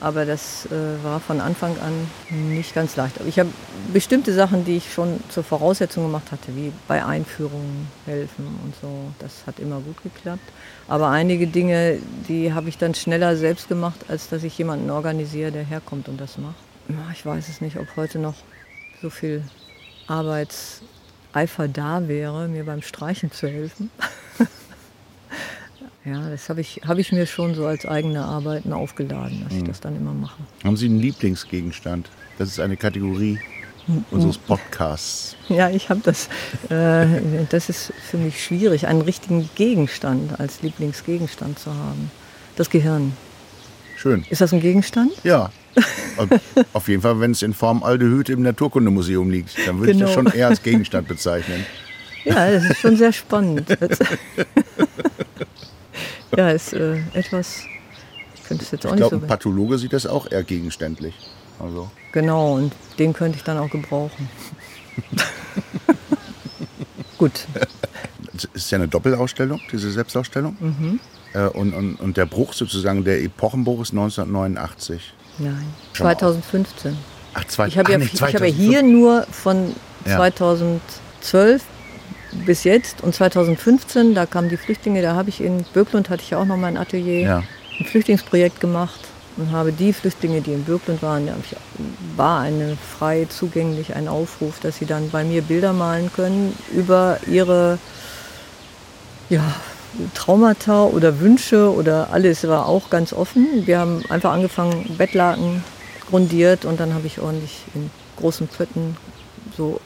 Aber 0.01 0.25
das 0.25 0.65
äh, 0.67 1.03
war 1.03 1.19
von 1.19 1.39
Anfang 1.39 1.77
an 1.79 1.93
nicht 2.29 2.75
ganz 2.75 2.95
leicht. 2.95 3.19
Aber 3.19 3.29
ich 3.29 3.39
habe 3.39 3.49
bestimmte 3.93 4.33
Sachen, 4.33 4.65
die 4.65 4.77
ich 4.77 4.93
schon 4.93 5.19
zur 5.29 5.43
Voraussetzung 5.43 6.03
gemacht 6.03 6.31
hatte, 6.31 6.55
wie 6.55 6.71
bei 6.87 7.03
Einführungen 7.03 7.87
helfen 8.05 8.47
und 8.63 8.73
so. 8.81 8.89
Das 9.19 9.47
hat 9.47 9.59
immer 9.59 9.79
gut 9.79 10.01
geklappt. 10.03 10.43
Aber 10.87 11.09
einige 11.09 11.47
Dinge, 11.47 11.99
die 12.27 12.53
habe 12.53 12.69
ich 12.69 12.77
dann 12.77 12.93
schneller 12.93 13.37
selbst 13.37 13.67
gemacht, 13.67 14.05
als 14.07 14.29
dass 14.29 14.43
ich 14.43 14.57
jemanden 14.57 14.89
organisiere, 14.89 15.51
der 15.51 15.63
herkommt 15.63 16.09
und 16.09 16.19
das 16.19 16.37
macht. 16.37 16.55
Ich 17.13 17.25
weiß 17.25 17.49
es 17.49 17.61
nicht, 17.61 17.77
ob 17.77 17.87
heute 17.95 18.19
noch 18.19 18.35
so 19.01 19.09
viel 19.09 19.43
Arbeits 20.07 20.81
Eifer 21.33 21.67
da 21.67 22.07
wäre, 22.07 22.47
mir 22.47 22.65
beim 22.65 22.81
Streichen 22.81 23.31
zu 23.31 23.47
helfen. 23.47 23.89
ja, 26.05 26.29
das 26.29 26.49
habe 26.49 26.61
ich, 26.61 26.81
hab 26.85 26.97
ich 26.97 27.11
mir 27.11 27.25
schon 27.25 27.55
so 27.55 27.65
als 27.65 27.85
eigene 27.85 28.23
Arbeiten 28.23 28.73
aufgeladen, 28.73 29.41
dass 29.43 29.53
mhm. 29.53 29.59
ich 29.59 29.63
das 29.65 29.81
dann 29.81 29.95
immer 29.95 30.13
mache. 30.13 30.37
Haben 30.63 30.77
Sie 30.77 30.85
einen 30.85 30.99
Lieblingsgegenstand? 30.99 32.09
Das 32.37 32.49
ist 32.49 32.59
eine 32.59 32.77
Kategorie 32.77 33.39
unseres 34.11 34.37
Podcasts. 34.37 35.35
Ja, 35.49 35.69
ich 35.69 35.89
habe 35.89 36.01
das. 36.03 36.27
Äh, 36.69 37.45
das 37.49 37.69
ist 37.69 37.93
für 38.09 38.17
mich 38.17 38.43
schwierig, 38.43 38.87
einen 38.87 39.01
richtigen 39.01 39.49
Gegenstand 39.55 40.39
als 40.39 40.61
Lieblingsgegenstand 40.61 41.59
zu 41.59 41.73
haben. 41.73 42.11
Das 42.55 42.69
Gehirn. 42.69 43.13
Schön. 43.95 44.25
Ist 44.29 44.41
das 44.41 44.53
ein 44.53 44.59
Gegenstand? 44.59 45.11
Ja. 45.23 45.51
Auf 46.73 46.87
jeden 46.87 47.01
Fall, 47.01 47.19
wenn 47.19 47.31
es 47.31 47.41
in 47.41 47.53
Form 47.53 47.83
Aldehyd 47.83 48.29
im 48.29 48.43
Naturkundemuseum 48.43 49.29
liegt, 49.29 49.55
dann 49.67 49.79
würde 49.79 49.93
genau. 49.93 50.05
ich 50.05 50.13
das 50.13 50.15
genau. 50.15 50.29
schon 50.31 50.39
eher 50.39 50.47
als 50.47 50.63
Gegenstand 50.63 51.07
bezeichnen. 51.07 51.65
Ja, 52.23 52.51
das 52.51 52.63
ist 52.63 52.77
schon 52.79 52.95
sehr 52.97 53.11
spannend. 53.11 53.67
ja, 56.35 56.49
ist 56.49 56.73
äh, 56.73 56.97
etwas. 57.13 57.63
Ich 58.35 58.43
könnte 58.43 58.63
es 58.63 58.71
jetzt 58.71 58.85
auch 58.85 58.91
ich 58.91 58.99
nicht 58.99 59.09
glaub, 59.09 59.21
so. 59.21 59.25
Ein 59.25 59.27
Pathologe 59.27 59.77
sieht 59.77 59.93
das 59.93 60.05
auch 60.05 60.31
eher 60.31 60.43
gegenständlich. 60.43 61.15
Also. 61.59 61.89
Genau, 62.11 62.55
und 62.55 62.73
den 62.99 63.13
könnte 63.13 63.37
ich 63.37 63.43
dann 63.43 63.57
auch 63.57 63.69
gebrauchen. 63.69 64.29
Gut. 67.17 67.45
Das 68.33 68.45
ist 68.53 68.71
ja 68.71 68.77
eine 68.77 68.87
Doppelausstellung, 68.87 69.61
diese 69.71 69.91
Selbstausstellung. 69.91 70.57
Mhm. 70.59 70.99
Äh, 71.33 71.47
und, 71.47 71.73
und, 71.73 71.95
und 71.95 72.17
der 72.17 72.25
Bruch 72.25 72.53
sozusagen, 72.53 73.03
der 73.03 73.23
Epochenbruch 73.23 73.81
ist 73.81 73.91
1989. 73.91 75.13
Nein, 75.37 75.73
2015. 75.93 76.97
Ach, 77.33 77.45
zwei, 77.45 77.67
ich 77.67 77.77
habe 77.77 77.91
ja, 77.91 77.97
nicht, 77.97 78.21
hab 78.21 78.31
ja 78.31 78.45
hier 78.45 78.83
nur 78.83 79.25
von 79.31 79.75
ja. 80.05 80.17
2012 80.17 81.63
bis 82.45 82.63
jetzt 82.63 83.01
und 83.01 83.13
2015, 83.15 84.15
da 84.15 84.25
kamen 84.25 84.49
die 84.49 84.57
Flüchtlinge, 84.57 85.01
da 85.01 85.15
habe 85.15 85.29
ich 85.29 85.41
in 85.41 85.65
Böcklund 85.73 86.09
hatte 86.09 86.23
ich 86.23 86.31
ja 86.31 86.39
auch 86.39 86.45
noch 86.45 86.57
mein 86.57 86.77
Atelier, 86.77 87.19
ja. 87.19 87.43
ein 87.79 87.85
Flüchtlingsprojekt 87.85 88.59
gemacht 88.59 88.99
und 89.37 89.51
habe 89.51 89.71
die 89.71 89.93
Flüchtlinge, 89.93 90.41
die 90.41 90.53
in 90.53 90.63
Böcklund 90.63 91.01
waren, 91.01 91.29
war 92.15 92.41
eine 92.41 92.77
frei 92.77 93.27
zugänglich 93.29 93.95
ein 93.95 94.07
Aufruf, 94.07 94.59
dass 94.59 94.77
sie 94.77 94.85
dann 94.85 95.09
bei 95.09 95.23
mir 95.23 95.41
Bilder 95.41 95.73
malen 95.73 96.11
können 96.13 96.57
über 96.73 97.19
ihre 97.27 97.79
ja, 99.29 99.43
Traumata 100.13 100.83
oder 100.83 101.19
Wünsche 101.19 101.73
oder 101.73 102.09
alles 102.11 102.47
war 102.47 102.67
auch 102.67 102.89
ganz 102.89 103.13
offen. 103.13 103.65
Wir 103.65 103.79
haben 103.79 104.03
einfach 104.09 104.31
angefangen, 104.31 104.95
Bettlaken 104.97 105.63
grundiert 106.09 106.65
und 106.65 106.79
dann 106.79 106.93
habe 106.93 107.07
ich 107.07 107.19
ordentlich 107.19 107.63
in 107.73 107.89
großen 108.17 108.47
Pötten 108.47 108.95
so 109.57 109.81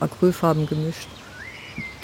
Acrylfarben 0.00 0.66
gemischt. 0.66 1.08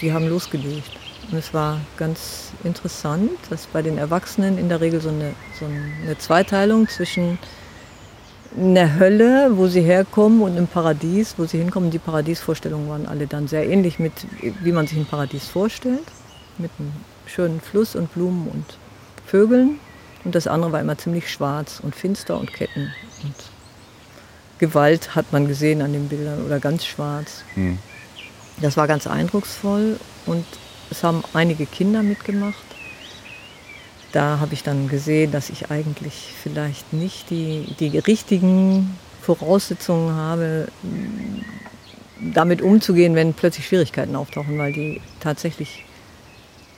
Die 0.00 0.12
haben 0.12 0.28
losgelegt. 0.28 0.90
Und 1.30 1.38
es 1.38 1.52
war 1.52 1.80
ganz 1.96 2.52
interessant, 2.62 3.30
dass 3.50 3.66
bei 3.66 3.82
den 3.82 3.98
Erwachsenen 3.98 4.58
in 4.58 4.68
der 4.68 4.80
Regel 4.80 5.00
so 5.00 5.08
eine, 5.08 5.32
so 5.58 5.64
eine 5.64 6.16
Zweiteilung 6.18 6.88
zwischen 6.88 7.38
einer 8.56 8.98
Hölle, 8.98 9.50
wo 9.56 9.66
sie 9.66 9.82
herkommen, 9.82 10.40
und 10.42 10.52
einem 10.52 10.68
Paradies, 10.68 11.34
wo 11.36 11.44
sie 11.44 11.58
hinkommen. 11.58 11.90
Die 11.90 11.98
Paradiesvorstellungen 11.98 12.88
waren 12.88 13.06
alle 13.06 13.26
dann 13.26 13.48
sehr 13.48 13.68
ähnlich 13.68 13.98
mit, 13.98 14.12
wie 14.62 14.72
man 14.72 14.86
sich 14.86 14.98
ein 14.98 15.06
Paradies 15.06 15.46
vorstellt. 15.48 16.04
Mit 16.58 16.70
einem 16.78 16.92
schönen 17.26 17.60
Fluss 17.60 17.96
und 17.96 18.12
Blumen 18.14 18.48
und 18.48 18.64
Vögeln. 19.26 19.78
Und 20.24 20.34
das 20.34 20.46
andere 20.46 20.72
war 20.72 20.80
immer 20.80 20.96
ziemlich 20.96 21.30
schwarz 21.30 21.80
und 21.82 21.94
finster 21.94 22.38
und 22.38 22.52
Ketten. 22.52 22.92
Und 23.24 23.34
Gewalt 24.58 25.14
hat 25.14 25.32
man 25.32 25.48
gesehen 25.48 25.82
an 25.82 25.92
den 25.92 26.08
Bildern 26.08 26.44
oder 26.44 26.60
ganz 26.60 26.86
schwarz. 26.86 27.42
Mhm. 27.56 27.78
Das 28.60 28.76
war 28.76 28.86
ganz 28.86 29.06
eindrucksvoll 29.06 29.98
und 30.26 30.44
es 30.90 31.02
haben 31.02 31.22
einige 31.34 31.66
Kinder 31.66 32.02
mitgemacht. 32.02 32.56
Da 34.12 34.38
habe 34.40 34.54
ich 34.54 34.62
dann 34.62 34.88
gesehen, 34.88 35.32
dass 35.32 35.50
ich 35.50 35.70
eigentlich 35.70 36.32
vielleicht 36.42 36.92
nicht 36.92 37.28
die, 37.30 37.74
die 37.78 37.98
richtigen 37.98 38.96
Voraussetzungen 39.20 40.14
habe, 40.14 40.68
damit 42.20 42.62
umzugehen, 42.62 43.14
wenn 43.14 43.34
plötzlich 43.34 43.66
Schwierigkeiten 43.66 44.16
auftauchen, 44.16 44.56
weil 44.58 44.72
die 44.72 45.00
tatsächlich 45.20 45.84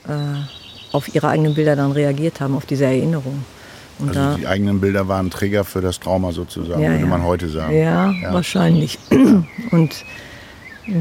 äh, 0.07 0.11
auf 0.91 1.13
ihre 1.13 1.29
eigenen 1.29 1.53
Bilder 1.53 1.75
dann 1.75 1.91
reagiert 1.91 2.41
haben, 2.41 2.55
auf 2.55 2.65
diese 2.65 2.85
Erinnerung. 2.85 3.45
Und 3.99 4.15
also 4.15 4.37
die 4.37 4.47
eigenen 4.47 4.81
Bilder 4.81 5.07
waren 5.07 5.29
Träger 5.29 5.63
für 5.63 5.81
das 5.81 5.99
Trauma 5.99 6.31
sozusagen, 6.31 6.81
ja, 6.81 6.89
würde 6.89 7.03
ja. 7.03 7.09
man 7.09 7.23
heute 7.23 7.49
sagen. 7.49 7.75
Ja, 7.77 8.11
ja. 8.11 8.33
wahrscheinlich. 8.33 8.97
Und 9.71 10.05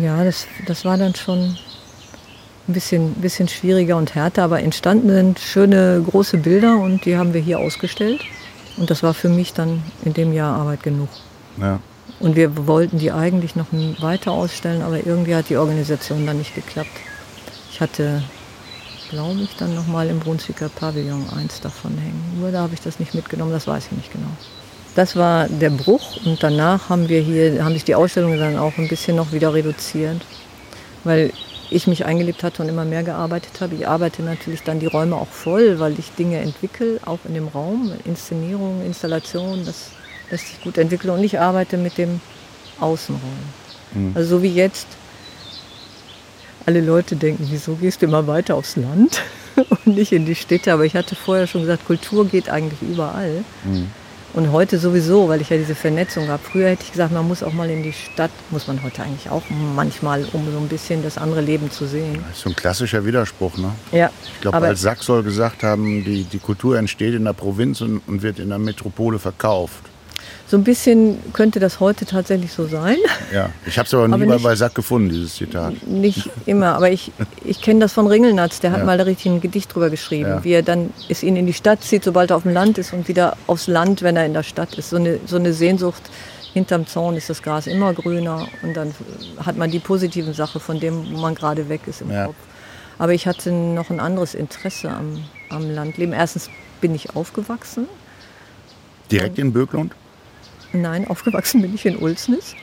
ja, 0.03 0.25
das, 0.25 0.47
das 0.67 0.85
war 0.85 0.97
dann 0.97 1.15
schon 1.15 1.57
ein 2.69 2.75
bisschen, 2.75 3.15
bisschen 3.15 3.49
schwieriger 3.49 3.97
und 3.97 4.15
härter, 4.15 4.45
aber 4.45 4.61
entstanden 4.61 5.09
sind 5.09 5.39
schöne 5.39 6.05
große 6.09 6.39
Bilder 6.39 6.79
und 6.79 7.05
die 7.05 7.17
haben 7.17 7.33
wir 7.33 7.41
hier 7.41 7.59
ausgestellt. 7.59 8.21
Und 8.77 8.91
das 8.91 9.03
war 9.03 9.15
für 9.15 9.29
mich 9.29 9.55
dann 9.55 9.83
in 10.05 10.15
dem 10.15 10.33
Jahr 10.33 10.57
Arbeit 10.57 10.83
genug. 10.83 11.09
Ja. 11.61 11.81
Und 12.21 12.37
wir 12.37 12.67
wollten 12.67 12.99
die 12.99 13.13
eigentlich 13.13 13.57
noch 13.57 13.67
weiter 14.01 14.33
ausstellen, 14.33 14.83
aber 14.83 15.05
irgendwie 15.05 15.35
hat 15.35 15.49
die 15.49 15.57
Organisation 15.57 16.27
dann 16.27 16.39
nicht 16.39 16.55
geklappt. 16.55 16.91
Ich 17.71 17.81
hatte, 17.81 18.23
glaube 19.11 19.41
ich, 19.41 19.57
dann 19.57 19.75
nochmal 19.75 20.09
im 20.09 20.21
Brunswicker 20.21 20.69
Pavillon 20.69 21.29
eins 21.37 21.61
davon 21.61 21.97
hängen. 21.97 22.39
Nur 22.41 22.51
da 22.51 22.63
habe 22.63 22.75
ich 22.75 22.81
das 22.81 22.99
nicht 22.99 23.15
mitgenommen, 23.15 23.53
das 23.53 23.67
weiß 23.67 23.87
ich 23.87 23.93
nicht 23.93 24.13
genau. 24.13 24.31
Das 24.99 25.15
war 25.15 25.47
der 25.49 25.71
Bruch 25.71 26.17
und 26.27 26.43
danach 26.43 26.89
haben 26.89 27.09
wir 27.09 27.21
hier, 27.21 27.65
haben 27.65 27.75
sich 27.75 27.85
die 27.85 27.95
Ausstellungen 27.95 28.41
dann 28.41 28.59
auch 28.59 28.79
ein 28.79 28.89
bisschen 28.89 29.15
noch 29.15 29.31
wieder 29.31 29.55
reduziert, 29.55 30.23
weil 31.05 31.33
ich 31.71 31.87
mich 31.87 32.05
eingelebt 32.05 32.43
hatte 32.43 32.65
und 32.65 32.69
immer 32.69 32.85
mehr 32.85 33.05
gearbeitet 33.05 33.61
habe. 33.61 33.77
Ich 33.77 33.87
arbeite 33.87 34.25
natürlich 34.25 34.65
dann 34.65 34.81
die 34.81 34.87
Räume 34.87 35.15
auch 35.15 35.29
voll, 35.29 35.79
weil 35.79 35.97
ich 36.01 36.11
Dinge 36.19 36.39
entwickle, 36.39 36.99
auch 37.05 37.21
in 37.29 37.35
dem 37.35 37.47
Raum, 37.47 37.93
Inszenierung, 38.07 38.85
Installation, 38.85 39.65
das 39.65 39.91
lässt 40.33 40.49
sich 40.49 40.61
gut 40.63 40.77
entwickeln 40.77 41.11
und 41.11 41.23
ich 41.23 41.39
arbeite 41.39 41.77
mit 41.77 41.97
dem 41.97 42.21
Außenraum. 42.81 43.23
Mhm. 43.93 44.13
Also 44.17 44.39
so 44.39 44.43
wie 44.43 44.53
jetzt 44.53 44.89
alle 46.67 46.81
Leute 46.81 47.15
denken, 47.15 47.47
wieso 47.49 47.77
gehst 47.77 48.03
du 48.03 48.07
immer 48.07 48.27
weiter 48.27 48.57
aufs 48.57 48.75
Land 48.75 49.23
und 49.71 49.87
nicht 49.87 50.11
in 50.11 50.27
die 50.27 50.35
Städte, 50.35 50.73
aber 50.73 50.87
ich 50.87 50.97
hatte 50.97 51.15
vorher 51.15 51.47
schon 51.47 51.61
gesagt, 51.61 51.87
Kultur 51.87 52.27
geht 52.27 52.49
eigentlich 52.49 52.83
überall. 52.83 53.45
Mhm. 53.63 53.93
Und 54.39 54.53
heute 54.53 54.79
sowieso, 54.79 55.29
weil 55.29 55.41
ich 55.41 55.51
ja 55.51 55.57
diese 55.57 55.75
Vernetzung 55.75 56.29
habe. 56.29 56.41
Früher 56.41 56.69
hätte 56.69 56.85
ich 56.85 56.93
gesagt, 56.93 57.13
man 57.13 57.27
muss 57.27 57.43
auch 57.43 57.53
mal 57.53 57.69
in 57.71 57.83
die 57.83 57.93
Stadt, 57.93 58.31
muss 58.51 58.69
man 58.69 58.81
heute 58.85 59.03
eigentlich 59.03 59.29
auch 59.31 59.43
manchmal, 59.75 60.25
um 60.33 60.49
so 60.53 60.59
ein 60.59 60.69
bisschen 60.69 61.03
das 61.03 61.19
andere 61.19 61.41
Leben 61.41 61.73
zu 61.73 61.89
sehen. 61.89 62.25
Das 62.29 62.37
ist 62.37 62.43
so 62.43 62.51
ein 62.51 62.55
klassischer 62.55 63.05
Widerspruch, 63.05 63.57
ne? 63.57 63.73
Ja. 63.91 64.13
Ich 64.33 64.41
glaube, 64.43 64.59
als 64.59 64.81
Sack 64.81 65.03
soll 65.03 65.25
gesagt 65.25 65.65
haben, 65.65 66.05
die, 66.05 66.23
die 66.23 66.39
Kultur 66.39 66.79
entsteht 66.79 67.15
in 67.15 67.25
der 67.25 67.33
Provinz 67.33 67.81
und, 67.81 68.01
und 68.07 68.23
wird 68.23 68.39
in 68.39 68.51
der 68.51 68.61
Metropole 68.61 69.19
verkauft. 69.19 69.83
So 70.49 70.57
ein 70.57 70.65
bisschen 70.65 71.19
könnte 71.35 71.61
das 71.61 71.79
heute 71.79 72.07
tatsächlich 72.07 72.53
so 72.53 72.67
sein. 72.67 72.97
Ja, 73.35 73.51
ich 73.67 73.79
habe 73.79 73.87
es 73.87 73.93
aber 73.93 74.09
nie 74.09 74.15
aber 74.15 74.25
nicht, 74.25 74.43
bei 74.43 74.57
Sack 74.57 74.75
gefunden, 74.75 75.11
dieses 75.11 75.35
Zitat. 75.35 75.87
Nicht 75.87 76.31
immer, 76.47 76.75
aber 76.75 76.91
ich, 76.91 77.13
ich 77.45 77.61
kenne 77.61 77.81
das 77.81 77.93
von 77.93 78.07
Ringelnatz, 78.07 78.61
der 78.61 78.73
hat 78.73 78.79
ja. 78.79 78.85
mal 78.87 78.97
da 78.97 79.05
richtig 79.05 79.31
ein 79.31 79.41
Gedicht 79.43 79.75
drüber 79.75 79.91
geschrieben, 79.91 80.31
ja. 80.31 80.45
wie 80.45 80.53
er 80.53 80.63
dann 80.63 80.91
es 81.11 81.23
ihn 81.23 81.37
in 81.37 81.47
die 81.47 81.53
Stadt 81.53 81.85
zieht, 81.85 82.03
sobald 82.03 82.31
er 82.31 82.37
auf 82.37 82.45
dem 82.45 82.55
Land 82.55 82.79
ist 82.79 82.95
und 82.95 83.09
wieder 83.09 83.37
aufs 83.47 83.67
Land, 83.67 84.01
wenn 84.01 84.17
er 84.17 84.25
in 84.25 84.33
der 84.33 84.43
Stadt 84.43 84.79
ist. 84.79 84.89
So 84.89 84.97
eine, 84.97 85.21
so 85.27 85.37
eine 85.37 85.53
Sehnsucht, 85.53 86.03
hinterm 86.55 86.87
Zaun 86.87 87.15
ist 87.17 87.29
das 87.29 87.43
Gras 87.43 87.67
immer 87.67 87.93
grüner 87.93 88.49
und 88.63 88.75
dann 88.75 88.95
hat 89.45 89.59
man 89.59 89.71
die 89.71 89.81
positiven 89.81 90.33
Sachen 90.33 90.63
von 90.63 90.81
dem, 90.81 91.13
wo 91.13 91.19
man 91.19 91.35
gerade 91.35 91.69
weg 91.69 91.83
ist 91.87 92.01
im 92.01 92.11
ja. 92.11 92.25
Kopf. 92.25 92.37
Aber 92.99 93.13
ich 93.13 93.27
hatte 93.27 93.53
noch 93.53 93.91
ein 93.91 94.01
anderes 94.01 94.35
Interesse 94.35 94.89
am, 94.89 95.23
am 95.51 95.71
Landleben. 95.71 96.15
Erstens 96.15 96.49
bin 96.81 96.95
ich 96.95 97.15
aufgewachsen. 97.15 97.87
Direkt 99.11 99.39
in 99.39 99.53
Böklund? 99.53 99.93
Nein, 100.73 101.07
aufgewachsen 101.09 101.63
bin 101.63 101.75
ich 101.75 101.87
in 101.87 101.97
Ulsnis. 101.97 102.55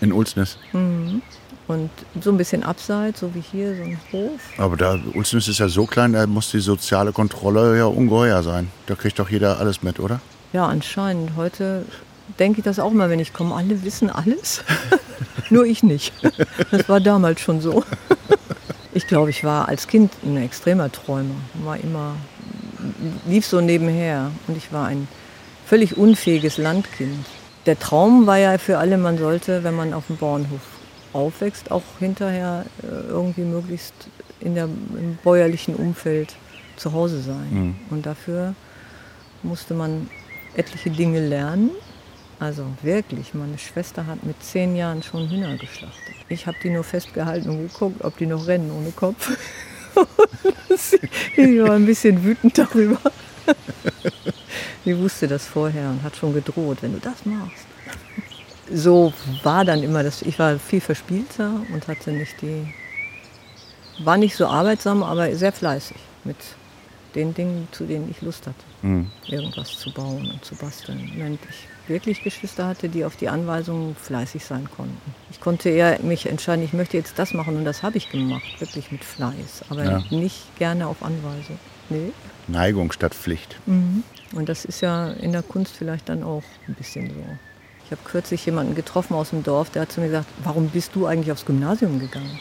In 0.00 0.12
Ulsnis? 0.12 0.58
Mhm. 0.72 1.22
Und 1.66 1.90
so 2.20 2.30
ein 2.30 2.36
bisschen 2.36 2.62
abseits, 2.62 3.20
so 3.20 3.34
wie 3.34 3.40
hier, 3.40 3.74
so 3.74 3.82
ein 3.82 3.98
Hof. 4.12 4.40
Aber 4.58 4.76
da, 4.76 4.98
Ulsnis 5.14 5.48
ist 5.48 5.60
ja 5.60 5.68
so 5.68 5.86
klein, 5.86 6.12
da 6.12 6.26
muss 6.26 6.50
die 6.50 6.60
soziale 6.60 7.12
Kontrolle 7.12 7.78
ja 7.78 7.86
ungeheuer 7.86 8.42
sein. 8.42 8.70
Da 8.86 8.94
kriegt 8.94 9.18
doch 9.18 9.30
jeder 9.30 9.58
alles 9.58 9.82
mit, 9.82 9.98
oder? 9.98 10.20
Ja, 10.52 10.66
anscheinend. 10.66 11.36
Heute 11.36 11.86
denke 12.38 12.58
ich 12.58 12.64
das 12.64 12.78
auch 12.78 12.92
mal, 12.92 13.08
wenn 13.08 13.18
ich 13.18 13.32
komme. 13.32 13.54
Alle 13.54 13.82
wissen 13.82 14.10
alles. 14.10 14.62
Nur 15.50 15.64
ich 15.64 15.82
nicht. 15.82 16.12
Das 16.70 16.88
war 16.88 17.00
damals 17.00 17.40
schon 17.40 17.62
so. 17.62 17.82
Ich 18.92 19.06
glaube, 19.06 19.30
ich 19.30 19.42
war 19.42 19.66
als 19.68 19.88
Kind 19.88 20.12
ein 20.22 20.36
extremer 20.36 20.92
Träumer. 20.92 21.34
War 21.64 21.78
immer, 21.78 22.16
lief 23.26 23.46
so 23.46 23.62
nebenher. 23.62 24.30
Und 24.48 24.56
ich 24.58 24.70
war 24.70 24.86
ein 24.86 25.08
völlig 25.64 25.96
unfähiges 25.96 26.58
Landkind 26.58 27.24
der 27.66 27.78
Traum 27.78 28.26
war 28.26 28.38
ja 28.38 28.58
für 28.58 28.78
alle, 28.78 28.98
man 28.98 29.18
sollte, 29.18 29.64
wenn 29.64 29.74
man 29.74 29.94
auf 29.94 30.06
dem 30.08 30.16
Bauernhof 30.16 30.60
aufwächst, 31.12 31.70
auch 31.70 31.82
hinterher 31.98 32.66
äh, 32.82 32.86
irgendwie 33.08 33.42
möglichst 33.42 33.94
in 34.40 34.54
der, 34.54 34.64
im 34.64 35.16
bäuerlichen 35.22 35.74
Umfeld 35.76 36.34
zu 36.76 36.92
Hause 36.92 37.20
sein. 37.20 37.48
Mhm. 37.50 37.74
Und 37.90 38.06
dafür 38.06 38.54
musste 39.42 39.74
man 39.74 40.10
etliche 40.56 40.90
Dinge 40.90 41.26
lernen. 41.26 41.70
Also 42.40 42.66
wirklich, 42.82 43.32
meine 43.32 43.58
Schwester 43.58 44.06
hat 44.06 44.24
mit 44.24 44.42
zehn 44.42 44.76
Jahren 44.76 45.02
schon 45.02 45.30
Hühner 45.30 45.56
geschlachtet. 45.56 46.14
Ich 46.28 46.46
habe 46.46 46.56
die 46.62 46.70
nur 46.70 46.84
festgehalten 46.84 47.48
und 47.50 47.68
geguckt, 47.68 48.02
ob 48.02 48.16
die 48.18 48.26
noch 48.26 48.46
rennen 48.46 48.72
ohne 48.76 48.90
Kopf. 48.90 49.36
ich 51.36 51.60
war 51.60 51.72
ein 51.72 51.86
bisschen 51.86 52.24
wütend 52.24 52.58
darüber. 52.58 52.98
Die 54.84 54.98
wusste 54.98 55.28
das 55.28 55.46
vorher 55.46 55.88
und 55.90 56.02
hat 56.02 56.16
schon 56.16 56.34
gedroht, 56.34 56.78
wenn 56.82 56.92
du 56.92 57.00
das 57.00 57.24
machst. 57.24 57.66
So 58.70 59.12
war 59.42 59.64
dann 59.64 59.82
immer 59.82 60.02
das. 60.02 60.22
Ich 60.22 60.38
war 60.38 60.58
viel 60.58 60.80
verspielter 60.80 61.60
und 61.72 61.88
hatte 61.88 62.12
nicht 62.12 62.40
die. 62.42 62.66
War 64.02 64.16
nicht 64.16 64.36
so 64.36 64.46
arbeitsam, 64.46 65.02
aber 65.02 65.34
sehr 65.34 65.52
fleißig 65.52 65.96
mit 66.24 66.36
den 67.14 67.32
Dingen, 67.32 67.68
zu 67.70 67.84
denen 67.84 68.10
ich 68.10 68.22
Lust 68.22 68.46
hatte. 68.46 68.64
Mhm. 68.82 69.10
Irgendwas 69.26 69.78
zu 69.78 69.92
bauen 69.92 70.30
und 70.30 70.44
zu 70.44 70.56
basteln. 70.56 71.12
Während 71.14 71.38
ich 71.48 71.68
wirklich 71.88 72.22
Geschwister 72.22 72.66
hatte, 72.66 72.88
die 72.88 73.04
auf 73.04 73.16
die 73.16 73.28
Anweisungen 73.28 73.94
fleißig 73.94 74.44
sein 74.44 74.68
konnten. 74.74 74.98
Ich 75.30 75.40
konnte 75.40 75.68
eher 75.68 76.00
mich 76.00 76.26
entscheiden, 76.26 76.64
ich 76.64 76.72
möchte 76.72 76.96
jetzt 76.96 77.18
das 77.18 77.34
machen 77.34 77.56
und 77.56 77.64
das 77.64 77.82
habe 77.82 77.98
ich 77.98 78.10
gemacht, 78.10 78.60
wirklich 78.60 78.90
mit 78.90 79.04
Fleiß, 79.04 79.64
aber 79.68 79.84
ja. 79.84 80.02
nicht 80.10 80.56
gerne 80.56 80.86
auf 80.86 81.02
Anweisung. 81.02 81.58
Nee. 81.94 82.12
Neigung 82.48 82.92
statt 82.92 83.14
Pflicht. 83.14 83.56
Mhm. 83.66 84.02
Und 84.32 84.48
das 84.48 84.64
ist 84.64 84.80
ja 84.80 85.08
in 85.12 85.32
der 85.32 85.42
Kunst 85.42 85.76
vielleicht 85.76 86.08
dann 86.08 86.22
auch 86.22 86.42
ein 86.68 86.74
bisschen 86.74 87.08
so. 87.08 87.24
Ich 87.84 87.90
habe 87.90 88.00
kürzlich 88.04 88.44
jemanden 88.46 88.74
getroffen 88.74 89.14
aus 89.14 89.30
dem 89.30 89.42
Dorf, 89.42 89.70
der 89.70 89.82
hat 89.82 89.92
zu 89.92 90.00
mir 90.00 90.08
gesagt, 90.08 90.26
warum 90.42 90.68
bist 90.68 90.94
du 90.94 91.06
eigentlich 91.06 91.30
aufs 91.30 91.44
Gymnasium 91.44 92.00
gegangen? 92.00 92.38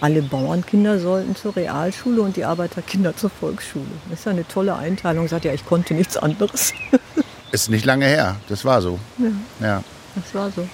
Alle 0.00 0.22
Bauernkinder 0.22 1.00
sollten 1.00 1.34
zur 1.34 1.56
Realschule 1.56 2.22
und 2.22 2.36
die 2.36 2.44
Arbeiterkinder 2.44 3.16
zur 3.16 3.30
Volksschule. 3.30 3.86
Das 4.10 4.20
ist 4.20 4.24
ja 4.26 4.32
eine 4.32 4.46
tolle 4.46 4.76
Einteilung. 4.76 5.26
Sagt 5.26 5.44
ja, 5.44 5.52
ich 5.52 5.66
konnte 5.66 5.94
nichts 5.94 6.16
anderes. 6.16 6.72
Ist 7.50 7.70
nicht 7.70 7.86
lange 7.86 8.04
her, 8.04 8.36
das 8.48 8.64
war 8.66 8.82
so. 8.82 8.98
Ja, 9.16 9.66
ja. 9.66 9.84
das 10.14 10.34
war 10.34 10.50
so. 10.50 10.68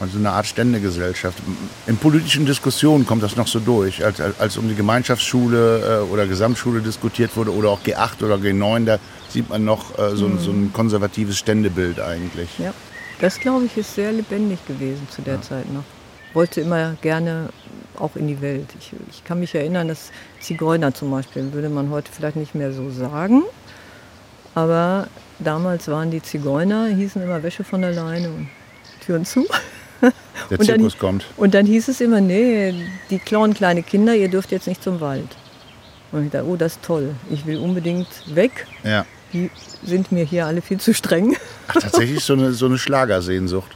Also 0.00 0.18
eine 0.18 0.30
Art 0.30 0.46
Ständegesellschaft. 0.46 1.38
In 1.88 1.96
politischen 1.96 2.46
Diskussionen 2.46 3.04
kommt 3.04 3.24
das 3.24 3.34
noch 3.34 3.48
so 3.48 3.58
durch, 3.58 4.04
als, 4.04 4.20
als 4.20 4.56
um 4.56 4.68
die 4.68 4.76
Gemeinschaftsschule 4.76 6.04
äh, 6.06 6.12
oder 6.12 6.26
Gesamtschule 6.26 6.80
diskutiert 6.80 7.36
wurde 7.36 7.52
oder 7.52 7.70
auch 7.70 7.80
G8 7.82 8.24
oder 8.24 8.36
G9, 8.36 8.84
da 8.84 8.98
sieht 9.28 9.48
man 9.48 9.64
noch 9.64 9.98
äh, 9.98 10.14
so, 10.14 10.28
mhm. 10.28 10.38
so, 10.38 10.50
ein 10.52 10.72
konservatives 10.72 11.36
Ständebild 11.36 11.98
eigentlich. 11.98 12.48
Ja, 12.58 12.72
das 13.20 13.40
glaube 13.40 13.64
ich 13.64 13.76
ist 13.76 13.96
sehr 13.96 14.12
lebendig 14.12 14.64
gewesen 14.68 15.08
zu 15.10 15.20
der 15.22 15.34
ja. 15.34 15.42
Zeit 15.42 15.72
noch. 15.72 15.84
Wollte 16.32 16.60
immer 16.60 16.94
gerne 17.02 17.48
auch 17.98 18.14
in 18.14 18.28
die 18.28 18.40
Welt. 18.40 18.68
Ich, 18.78 18.92
ich 19.10 19.24
kann 19.24 19.40
mich 19.40 19.52
erinnern, 19.56 19.88
dass 19.88 20.12
Zigeuner 20.38 20.94
zum 20.94 21.10
Beispiel, 21.10 21.52
würde 21.52 21.70
man 21.70 21.90
heute 21.90 22.12
vielleicht 22.12 22.36
nicht 22.36 22.54
mehr 22.54 22.72
so 22.72 22.88
sagen, 22.90 23.42
aber 24.54 25.08
damals 25.40 25.88
waren 25.88 26.12
die 26.12 26.22
Zigeuner, 26.22 26.86
hießen 26.86 27.20
immer 27.20 27.42
Wäsche 27.42 27.64
von 27.64 27.82
alleine 27.82 28.28
und 28.28 28.48
Türen 29.04 29.24
zu. 29.24 29.44
Der 30.50 30.58
Zirkus 30.58 30.92
dann, 30.92 31.00
kommt. 31.00 31.24
Und 31.36 31.54
dann 31.54 31.66
hieß 31.66 31.88
es 31.88 32.00
immer, 32.00 32.20
nee, 32.20 32.74
die 33.10 33.18
klauen 33.18 33.54
kleine 33.54 33.82
Kinder, 33.82 34.14
ihr 34.14 34.28
dürft 34.28 34.50
jetzt 34.52 34.66
nicht 34.66 34.82
zum 34.82 35.00
Wald. 35.00 35.28
Und 36.12 36.26
ich 36.26 36.30
dachte, 36.30 36.46
oh, 36.46 36.56
das 36.56 36.72
ist 36.72 36.82
toll. 36.82 37.14
Ich 37.30 37.44
will 37.46 37.58
unbedingt 37.58 38.08
weg. 38.34 38.66
Ja. 38.82 39.04
Die 39.32 39.50
sind 39.84 40.10
mir 40.10 40.24
hier 40.24 40.46
alle 40.46 40.62
viel 40.62 40.80
zu 40.80 40.94
streng. 40.94 41.36
Ach, 41.68 41.74
tatsächlich 41.74 42.24
so 42.24 42.32
eine, 42.32 42.52
so 42.52 42.66
eine 42.66 42.78
Schlagersehnsucht. 42.78 43.70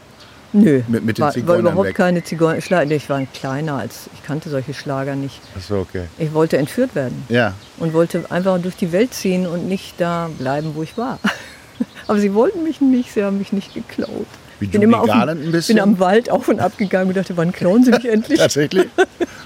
Nö, 0.54 0.82
mit, 0.88 1.04
mit 1.04 1.18
den 1.18 1.22
war, 1.22 1.46
war 1.46 1.58
überhaupt 1.58 1.88
weg. 1.88 1.96
keine 1.96 2.22
Zigeuner. 2.22 2.58
Ich 2.90 3.08
war 3.08 3.24
kleiner 3.32 3.78
als 3.78 4.10
ich 4.12 4.22
kannte 4.22 4.50
solche 4.50 4.74
Schlager 4.74 5.14
nicht. 5.14 5.40
Ach 5.56 5.62
so, 5.62 5.76
okay. 5.78 6.04
Ich 6.18 6.34
wollte 6.34 6.58
entführt 6.58 6.94
werden. 6.94 7.24
Ja. 7.28 7.54
Und 7.78 7.94
wollte 7.94 8.30
einfach 8.30 8.60
durch 8.60 8.76
die 8.76 8.92
Welt 8.92 9.14
ziehen 9.14 9.46
und 9.46 9.66
nicht 9.66 9.94
da 9.98 10.28
bleiben, 10.38 10.72
wo 10.74 10.82
ich 10.82 10.98
war. 10.98 11.18
Aber 12.06 12.18
sie 12.18 12.34
wollten 12.34 12.64
mich 12.64 12.80
nicht, 12.80 13.12
sie 13.12 13.24
haben 13.24 13.38
mich 13.38 13.52
nicht 13.52 13.72
geklaut. 13.72 14.26
Wie 14.62 14.68
bin 14.68 14.82
immer 14.82 15.00
auf, 15.00 15.10
ein 15.10 15.50
bisschen? 15.50 15.74
bin 15.74 15.82
am 15.82 15.98
Wald 15.98 16.30
auf 16.30 16.46
und 16.46 16.60
ab 16.60 16.78
gegangen 16.78 17.08
und 17.08 17.16
dachte, 17.16 17.36
wann 17.36 17.50
klauen 17.50 17.82
sie 17.82 17.90
mich 17.90 18.04
endlich? 18.08 18.38
Tatsächlich? 18.38 18.86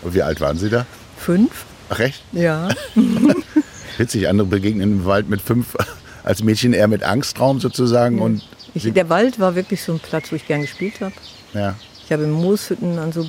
Und 0.02 0.14
wie 0.14 0.22
alt 0.22 0.42
waren 0.42 0.58
Sie 0.58 0.68
da? 0.68 0.84
Fünf. 1.16 1.64
Ach 1.88 1.98
echt? 2.00 2.22
Ja. 2.32 2.68
Witzig, 3.96 4.28
andere 4.28 4.46
begegnen 4.46 4.82
im 4.82 5.04
Wald 5.06 5.30
mit 5.30 5.40
fünf 5.40 5.74
als 6.24 6.42
Mädchen 6.42 6.74
eher 6.74 6.86
mit 6.86 7.02
Angstraum 7.02 7.60
sozusagen 7.60 8.18
ja. 8.18 8.24
und 8.24 8.42
Ich, 8.74 8.92
der 8.92 9.08
Wald 9.08 9.38
war 9.40 9.54
wirklich 9.54 9.82
so 9.82 9.92
ein 9.92 10.00
Platz, 10.00 10.30
wo 10.30 10.36
ich 10.36 10.46
gern 10.46 10.60
gespielt 10.60 11.00
habe. 11.00 11.14
Ja. 11.54 11.76
Ich 12.04 12.12
habe 12.12 12.24
in 12.24 12.30
Mooshütten 12.30 12.98
an 12.98 13.12
so 13.12 13.26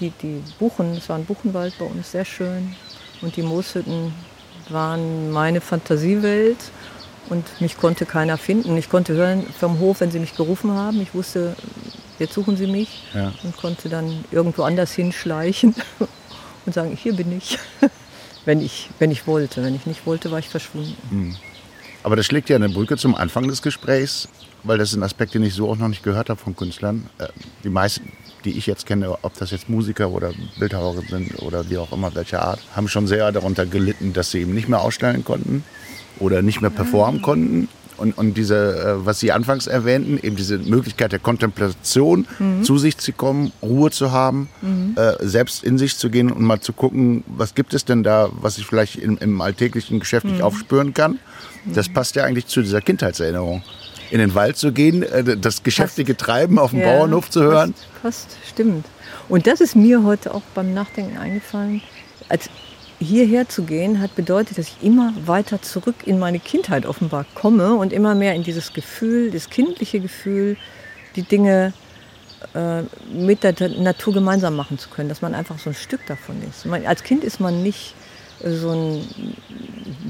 die, 0.00 0.10
die 0.22 0.42
Buchen, 0.58 0.94
es 0.96 1.08
war 1.10 1.16
ein 1.16 1.26
Buchenwald 1.26 1.74
bei 1.78 1.84
uns, 1.84 2.12
sehr 2.12 2.24
schön. 2.24 2.74
Und 3.20 3.36
die 3.36 3.42
Mooshütten 3.42 4.12
waren 4.70 5.30
meine 5.30 5.60
Fantasiewelt 5.60 6.56
und 7.28 7.60
mich 7.60 7.76
konnte 7.76 8.06
keiner 8.06 8.38
finden. 8.38 8.76
Ich 8.76 8.88
konnte 8.88 9.14
hören 9.14 9.44
vom 9.58 9.78
Hof, 9.78 10.00
wenn 10.00 10.10
sie 10.10 10.18
mich 10.18 10.36
gerufen 10.36 10.72
haben. 10.72 11.00
Ich 11.00 11.14
wusste, 11.14 11.56
jetzt 12.18 12.34
suchen 12.34 12.56
sie 12.56 12.66
mich 12.66 13.02
Ja. 13.14 13.32
und 13.42 13.56
konnte 13.56 13.88
dann 13.88 14.24
irgendwo 14.30 14.62
anders 14.62 14.92
hinschleichen 14.92 15.74
und 16.66 16.72
sagen, 16.74 16.96
hier 17.00 17.14
bin 17.14 17.36
ich. 17.36 17.58
wenn 18.44 18.60
ich, 18.60 18.90
wenn 18.98 19.10
ich 19.10 19.26
wollte. 19.26 19.62
Wenn 19.62 19.74
ich 19.74 19.86
nicht 19.86 20.06
wollte, 20.06 20.30
war 20.30 20.38
ich 20.38 20.48
verschwunden. 20.48 21.36
Aber 22.02 22.16
das 22.16 22.26
schlägt 22.26 22.48
ja 22.48 22.56
eine 22.56 22.68
Brücke 22.68 22.96
zum 22.96 23.14
Anfang 23.14 23.48
des 23.48 23.62
Gesprächs, 23.62 24.28
weil 24.62 24.78
das 24.78 24.90
ist 24.90 24.96
ein 24.96 25.02
Aspekt, 25.02 25.34
den 25.34 25.42
ich 25.42 25.54
so 25.54 25.68
auch 25.70 25.76
noch 25.76 25.88
nicht 25.88 26.02
gehört 26.04 26.30
habe 26.30 26.40
von 26.40 26.54
Künstlern. 26.54 27.08
Äh, 27.18 27.26
Die 27.64 27.68
meisten, 27.70 28.12
die 28.44 28.56
ich 28.56 28.66
jetzt 28.66 28.86
kenne, 28.86 29.10
ob 29.22 29.34
das 29.38 29.50
jetzt 29.50 29.68
Musiker 29.68 30.10
oder 30.10 30.32
Bildhauer 30.58 30.94
sind 31.10 31.36
oder 31.42 31.68
wie 31.68 31.78
auch 31.78 31.90
immer, 31.90 32.14
welcher 32.14 32.42
Art, 32.42 32.60
haben 32.76 32.86
schon 32.86 33.08
sehr 33.08 33.32
darunter 33.32 33.66
gelitten, 33.66 34.12
dass 34.12 34.30
sie 34.30 34.40
eben 34.42 34.54
nicht 34.54 34.68
mehr 34.68 34.80
ausstellen 34.82 35.24
konnten 35.24 35.64
oder 36.18 36.42
nicht 36.42 36.60
mehr 36.60 36.70
performen 36.70 37.22
konnten. 37.22 37.68
Und, 37.96 38.18
und 38.18 38.34
diese, 38.34 38.76
äh, 38.78 39.06
was 39.06 39.20
Sie 39.20 39.32
anfangs 39.32 39.66
erwähnten, 39.66 40.18
eben 40.22 40.36
diese 40.36 40.58
Möglichkeit 40.58 41.12
der 41.12 41.18
Kontemplation, 41.18 42.26
zu 42.62 42.76
sich 42.76 42.98
zu 42.98 43.12
kommen, 43.12 43.52
Ruhe 43.62 43.90
zu 43.90 44.12
haben, 44.12 44.48
äh, 44.96 45.12
selbst 45.26 45.64
in 45.64 45.78
sich 45.78 45.96
zu 45.96 46.10
gehen 46.10 46.30
und 46.30 46.42
mal 46.42 46.60
zu 46.60 46.74
gucken, 46.74 47.24
was 47.26 47.54
gibt 47.54 47.72
es 47.72 47.86
denn 47.86 48.02
da, 48.02 48.28
was 48.32 48.58
ich 48.58 48.66
vielleicht 48.66 48.96
im, 48.96 49.16
im 49.18 49.40
alltäglichen 49.40 49.98
Geschäft 49.98 50.26
nicht 50.26 50.42
aufspüren 50.42 50.92
kann. 50.92 51.18
Das 51.64 51.88
passt 51.88 52.16
ja 52.16 52.24
eigentlich 52.24 52.46
zu 52.46 52.60
dieser 52.60 52.80
Kindheitserinnerung. 52.80 53.62
In 54.10 54.18
den 54.18 54.34
Wald 54.34 54.56
zu 54.56 54.72
gehen, 54.72 55.02
äh, 55.02 55.36
das 55.36 55.62
geschäftige 55.62 56.16
Treiben 56.16 56.58
auf 56.58 56.70
dem 56.70 56.80
Ja, 56.80 56.92
Bauernhof 56.92 57.30
zu 57.30 57.42
hören. 57.42 57.72
Passt, 58.02 58.02
passt, 58.02 58.36
stimmt. 58.50 58.84
Und 59.28 59.46
das 59.46 59.60
ist 59.60 59.74
mir 59.74 60.04
heute 60.04 60.34
auch 60.34 60.42
beim 60.54 60.74
Nachdenken 60.74 61.16
eingefallen. 61.16 61.82
Als 62.28 62.48
hierher 62.98 63.48
zu 63.48 63.64
gehen, 63.64 64.00
hat 64.00 64.14
bedeutet, 64.14 64.58
dass 64.58 64.68
ich 64.68 64.82
immer 64.82 65.12
weiter 65.26 65.60
zurück 65.60 65.96
in 66.06 66.18
meine 66.18 66.38
Kindheit 66.38 66.86
offenbar 66.86 67.26
komme 67.34 67.74
und 67.74 67.92
immer 67.92 68.14
mehr 68.14 68.34
in 68.34 68.42
dieses 68.42 68.72
Gefühl, 68.72 69.30
das 69.30 69.50
kindliche 69.50 70.00
Gefühl, 70.00 70.56
die 71.14 71.22
Dinge 71.22 71.72
äh, 72.54 72.82
mit 73.12 73.42
der 73.42 73.54
Natur 73.78 74.14
gemeinsam 74.14 74.56
machen 74.56 74.78
zu 74.78 74.88
können, 74.88 75.08
dass 75.08 75.22
man 75.22 75.34
einfach 75.34 75.58
so 75.58 75.70
ein 75.70 75.74
Stück 75.74 76.06
davon 76.06 76.36
ist. 76.48 76.66
Man, 76.66 76.86
als 76.86 77.02
Kind 77.02 77.24
ist 77.24 77.40
man 77.40 77.62
nicht 77.62 77.94
so 78.44 78.70
ein 78.70 79.36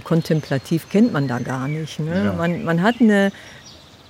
kontemplativ, 0.04 0.88
kennt 0.88 1.12
man 1.12 1.28
da 1.28 1.38
gar 1.38 1.68
nicht. 1.68 2.00
Ne? 2.00 2.24
Ja. 2.24 2.32
Man, 2.32 2.64
man 2.64 2.82
hat 2.82 2.96
eine, 3.00 3.32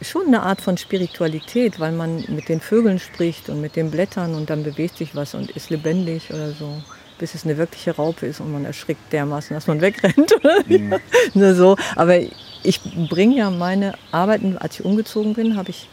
schon 0.00 0.26
eine 0.26 0.42
Art 0.42 0.60
von 0.60 0.76
Spiritualität, 0.76 1.78
weil 1.80 1.92
man 1.92 2.24
mit 2.28 2.48
den 2.48 2.60
Vögeln 2.60 2.98
spricht 2.98 3.48
und 3.48 3.60
mit 3.60 3.76
den 3.76 3.90
Blättern 3.90 4.34
und 4.34 4.50
dann 4.50 4.62
bewegt 4.62 4.98
sich 4.98 5.14
was 5.14 5.34
und 5.34 5.50
ist 5.50 5.70
lebendig 5.70 6.30
oder 6.30 6.52
so. 6.52 6.82
Bis 7.18 7.34
es 7.34 7.44
eine 7.44 7.56
wirkliche 7.56 7.96
Raupe 7.96 8.26
ist 8.26 8.40
und 8.40 8.52
man 8.52 8.64
erschrickt 8.64 9.12
dermaßen, 9.12 9.54
dass 9.54 9.66
man 9.66 9.80
wegrennt. 9.80 10.32
Oder 10.44 11.00
Nur 11.34 11.54
so. 11.54 11.76
Aber 11.94 12.18
ich 12.62 12.80
bringe 13.08 13.36
ja 13.36 13.50
meine 13.50 13.94
Arbeiten, 14.12 14.58
als 14.58 14.78
ich 14.78 14.84
umgezogen 14.84 15.34
bin, 15.34 15.56
habe 15.56 15.70
ich 15.70 15.88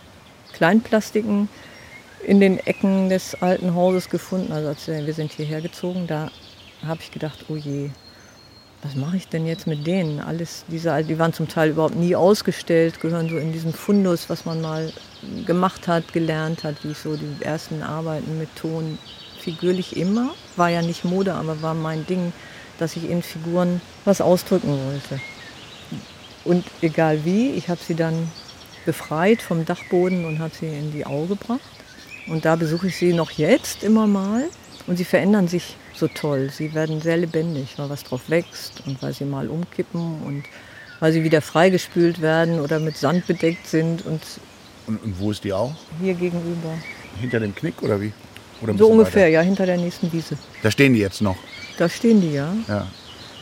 Kleinplastiken 0.53 1.49
in 2.25 2.39
den 2.39 2.59
Ecken 2.59 3.09
des 3.09 3.35
alten 3.41 3.75
Hauses 3.75 4.09
gefunden. 4.09 4.51
Also 4.51 4.69
als 4.69 4.87
wir 4.87 5.05
wir 5.05 5.13
sind 5.13 5.31
hierher 5.31 5.61
gezogen, 5.61 6.07
da 6.07 6.29
habe 6.85 7.01
ich 7.01 7.11
gedacht, 7.11 7.45
oh 7.49 7.55
je, 7.55 7.89
was 8.83 8.95
mache 8.95 9.17
ich 9.17 9.27
denn 9.29 9.45
jetzt 9.45 9.65
mit 9.65 9.87
denen? 9.87 10.19
Alles 10.19 10.65
diese, 10.67 11.03
die 11.03 11.17
waren 11.17 11.33
zum 11.33 11.47
Teil 11.47 11.69
überhaupt 11.69 11.95
nie 11.95 12.15
ausgestellt, 12.15 12.99
gehören 12.99 13.29
so 13.29 13.37
in 13.37 13.53
diesen 13.53 13.73
Fundus, 13.73 14.29
was 14.29 14.45
man 14.45 14.61
mal 14.61 14.91
gemacht 15.45 15.87
hat, 15.87 16.11
gelernt 16.11 16.63
hat, 16.63 16.83
wie 16.83 16.91
ich 16.91 16.97
so 16.97 17.15
die 17.15 17.43
ersten 17.43 17.81
Arbeiten 17.81 18.37
mit 18.37 18.53
Ton 18.55 18.97
figürlich 19.43 19.97
immer, 19.97 20.33
war 20.55 20.69
ja 20.69 20.81
nicht 20.81 21.03
Mode, 21.05 21.33
aber 21.33 21.61
war 21.61 21.73
mein 21.73 22.05
Ding, 22.05 22.31
dass 22.79 22.95
ich 22.95 23.09
in 23.09 23.21
Figuren 23.21 23.81
was 24.05 24.21
ausdrücken 24.21 24.69
wollte. 24.69 25.19
Und 26.45 26.65
egal 26.81 27.23
wie, 27.25 27.51
ich 27.51 27.69
habe 27.69 27.79
sie 27.85 27.95
dann 27.95 28.31
befreit 28.85 29.41
vom 29.41 29.65
Dachboden 29.65 30.25
und 30.25 30.39
habe 30.39 30.53
sie 30.59 30.67
in 30.67 30.91
die 30.91 31.05
Au 31.05 31.25
gebracht. 31.25 31.61
Und 32.27 32.45
da 32.45 32.55
besuche 32.55 32.87
ich 32.87 32.97
sie 32.97 33.13
noch 33.13 33.31
jetzt 33.31 33.83
immer 33.83 34.07
mal. 34.07 34.43
Und 34.87 34.97
sie 34.97 35.05
verändern 35.05 35.47
sich 35.47 35.77
so 35.93 36.07
toll. 36.09 36.49
Sie 36.51 36.73
werden 36.73 36.99
sehr 37.01 37.15
lebendig, 37.15 37.75
weil 37.77 37.89
was 37.89 38.03
drauf 38.03 38.21
wächst 38.27 38.83
und 38.85 39.01
weil 39.01 39.13
sie 39.13 39.23
mal 39.23 39.47
umkippen 39.47 40.21
und 40.23 40.43
weil 40.99 41.13
sie 41.13 41.23
wieder 41.23 41.41
freigespült 41.41 42.21
werden 42.21 42.59
oder 42.59 42.79
mit 42.79 42.97
Sand 42.97 43.25
bedeckt 43.27 43.67
sind. 43.67 44.05
Und 44.05 44.21
Und, 44.87 45.01
und 45.03 45.19
wo 45.19 45.31
ist 45.31 45.43
die 45.45 45.53
auch? 45.53 45.73
hier 46.01 46.13
gegenüber. 46.13 46.77
Hinter 47.21 47.39
dem 47.39 47.55
Knick 47.55 47.81
oder 47.81 48.01
wie? 48.01 48.11
So 48.77 48.87
ungefähr, 48.87 49.23
weiter? 49.23 49.31
ja, 49.33 49.41
hinter 49.41 49.65
der 49.65 49.77
nächsten 49.77 50.11
Wiese. 50.11 50.37
Da 50.61 50.71
stehen 50.71 50.93
die 50.93 50.99
jetzt 50.99 51.21
noch. 51.21 51.35
Da 51.77 51.89
stehen 51.89 52.21
die, 52.21 52.33
ja. 52.33 52.53
Ja. 52.67 52.87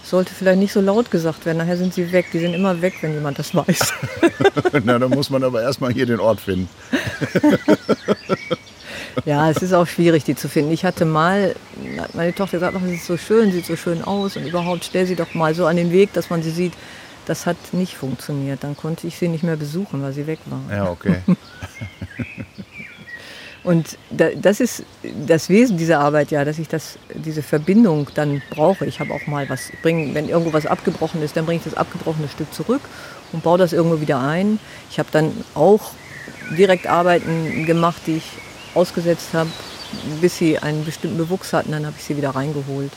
Sollte 0.04 0.34
vielleicht 0.34 0.60
nicht 0.60 0.74
so 0.74 0.82
laut 0.82 1.12
gesagt 1.12 1.46
werden, 1.46 1.60
nachher 1.60 1.78
sind 1.78 1.94
sie 1.94 2.12
weg. 2.12 2.26
Die 2.34 2.40
sind 2.40 2.54
immer 2.54 2.82
weg, 2.82 2.96
wenn 3.02 3.14
jemand 3.14 3.38
das 3.40 3.54
weiß. 3.54 3.94
Na, 4.84 4.98
dann 4.98 5.12
muss 5.12 5.30
man 5.30 5.44
aber 5.44 5.62
erstmal 5.62 5.94
hier 5.94 6.06
den 6.06 6.20
Ort 6.20 6.42
finden. 6.42 6.68
Ja, 9.26 9.50
es 9.50 9.58
ist 9.58 9.74
auch 9.74 9.88
schwierig, 9.88 10.24
die 10.24 10.36
zu 10.36 10.48
finden. 10.50 10.72
Ich 10.72 10.86
hatte 10.86 11.06
mal, 11.06 11.56
hat 11.98 12.16
meine 12.16 12.34
Tochter 12.34 12.58
gesagt, 12.58 12.76
ach, 12.78 12.86
sie 12.86 12.96
ist 12.96 13.06
so 13.06 13.18
schön, 13.18 13.52
sieht 13.52 13.66
so 13.66 13.76
schön 13.76 14.04
aus 14.04 14.38
und 14.38 14.46
überhaupt 14.46 14.86
stell 14.86 15.06
sie 15.06 15.16
doch 15.16 15.34
mal 15.34 15.54
so 15.54 15.66
an 15.66 15.76
den 15.76 15.92
Weg, 15.92 16.14
dass 16.14 16.30
man 16.30 16.42
sie 16.42 16.52
sieht. 16.52 16.74
Das 17.26 17.46
hat 17.46 17.58
nicht 17.72 17.96
funktioniert. 17.96 18.64
Dann 18.64 18.76
konnte 18.76 19.06
ich 19.08 19.18
sie 19.18 19.28
nicht 19.28 19.44
mehr 19.44 19.58
besuchen, 19.58 20.02
weil 20.02 20.14
sie 20.14 20.28
weg 20.28 20.40
war. 20.46 20.62
Ja, 20.76 20.90
okay. 20.90 21.18
Und 23.64 23.98
da, 24.10 24.30
das 24.36 24.60
ist 24.60 24.84
das 25.28 25.50
Wesen 25.50 25.78
dieser 25.78 26.00
Arbeit 26.00 26.32
ja, 26.32 26.44
dass 26.44 26.58
ich 26.58 26.68
das, 26.68 26.98
diese 27.14 27.44
Verbindung 27.44 28.08
dann 28.16 28.42
brauche. 28.50 28.86
Ich 28.86 29.00
habe 29.00 29.14
auch 29.14 29.28
mal 29.28 29.48
was 29.50 29.72
bringen, 29.84 30.16
wenn 30.16 30.30
irgendwo 30.30 30.54
was 30.54 30.66
abgebrochen 30.66 31.22
ist, 31.22 31.38
dann 31.38 31.46
bringe 31.46 31.58
ich 31.58 31.64
das 31.64 31.76
abgebrochene 31.76 32.28
Stück 32.28 32.52
zurück 32.54 32.82
und 33.32 33.44
baue 33.44 33.60
das 33.60 33.72
irgendwo 33.72 34.02
wieder 34.02 34.20
ein. 34.20 34.60
Ich 34.90 34.98
habe 34.98 35.10
dann 35.12 35.32
auch 35.54 35.92
direkt 36.58 36.88
Arbeiten 36.88 37.66
gemacht, 37.66 38.02
die 38.08 38.18
ich 38.18 38.30
ausgesetzt 38.74 39.34
habe, 39.34 39.50
bis 40.22 40.38
sie 40.38 40.58
einen 40.58 40.84
bestimmten 40.84 41.18
Bewuchs 41.18 41.54
hatten. 41.54 41.72
Dann 41.72 41.86
habe 41.86 41.96
ich 42.00 42.04
sie 42.04 42.18
wieder 42.18 42.32
reingeholt 42.32 42.92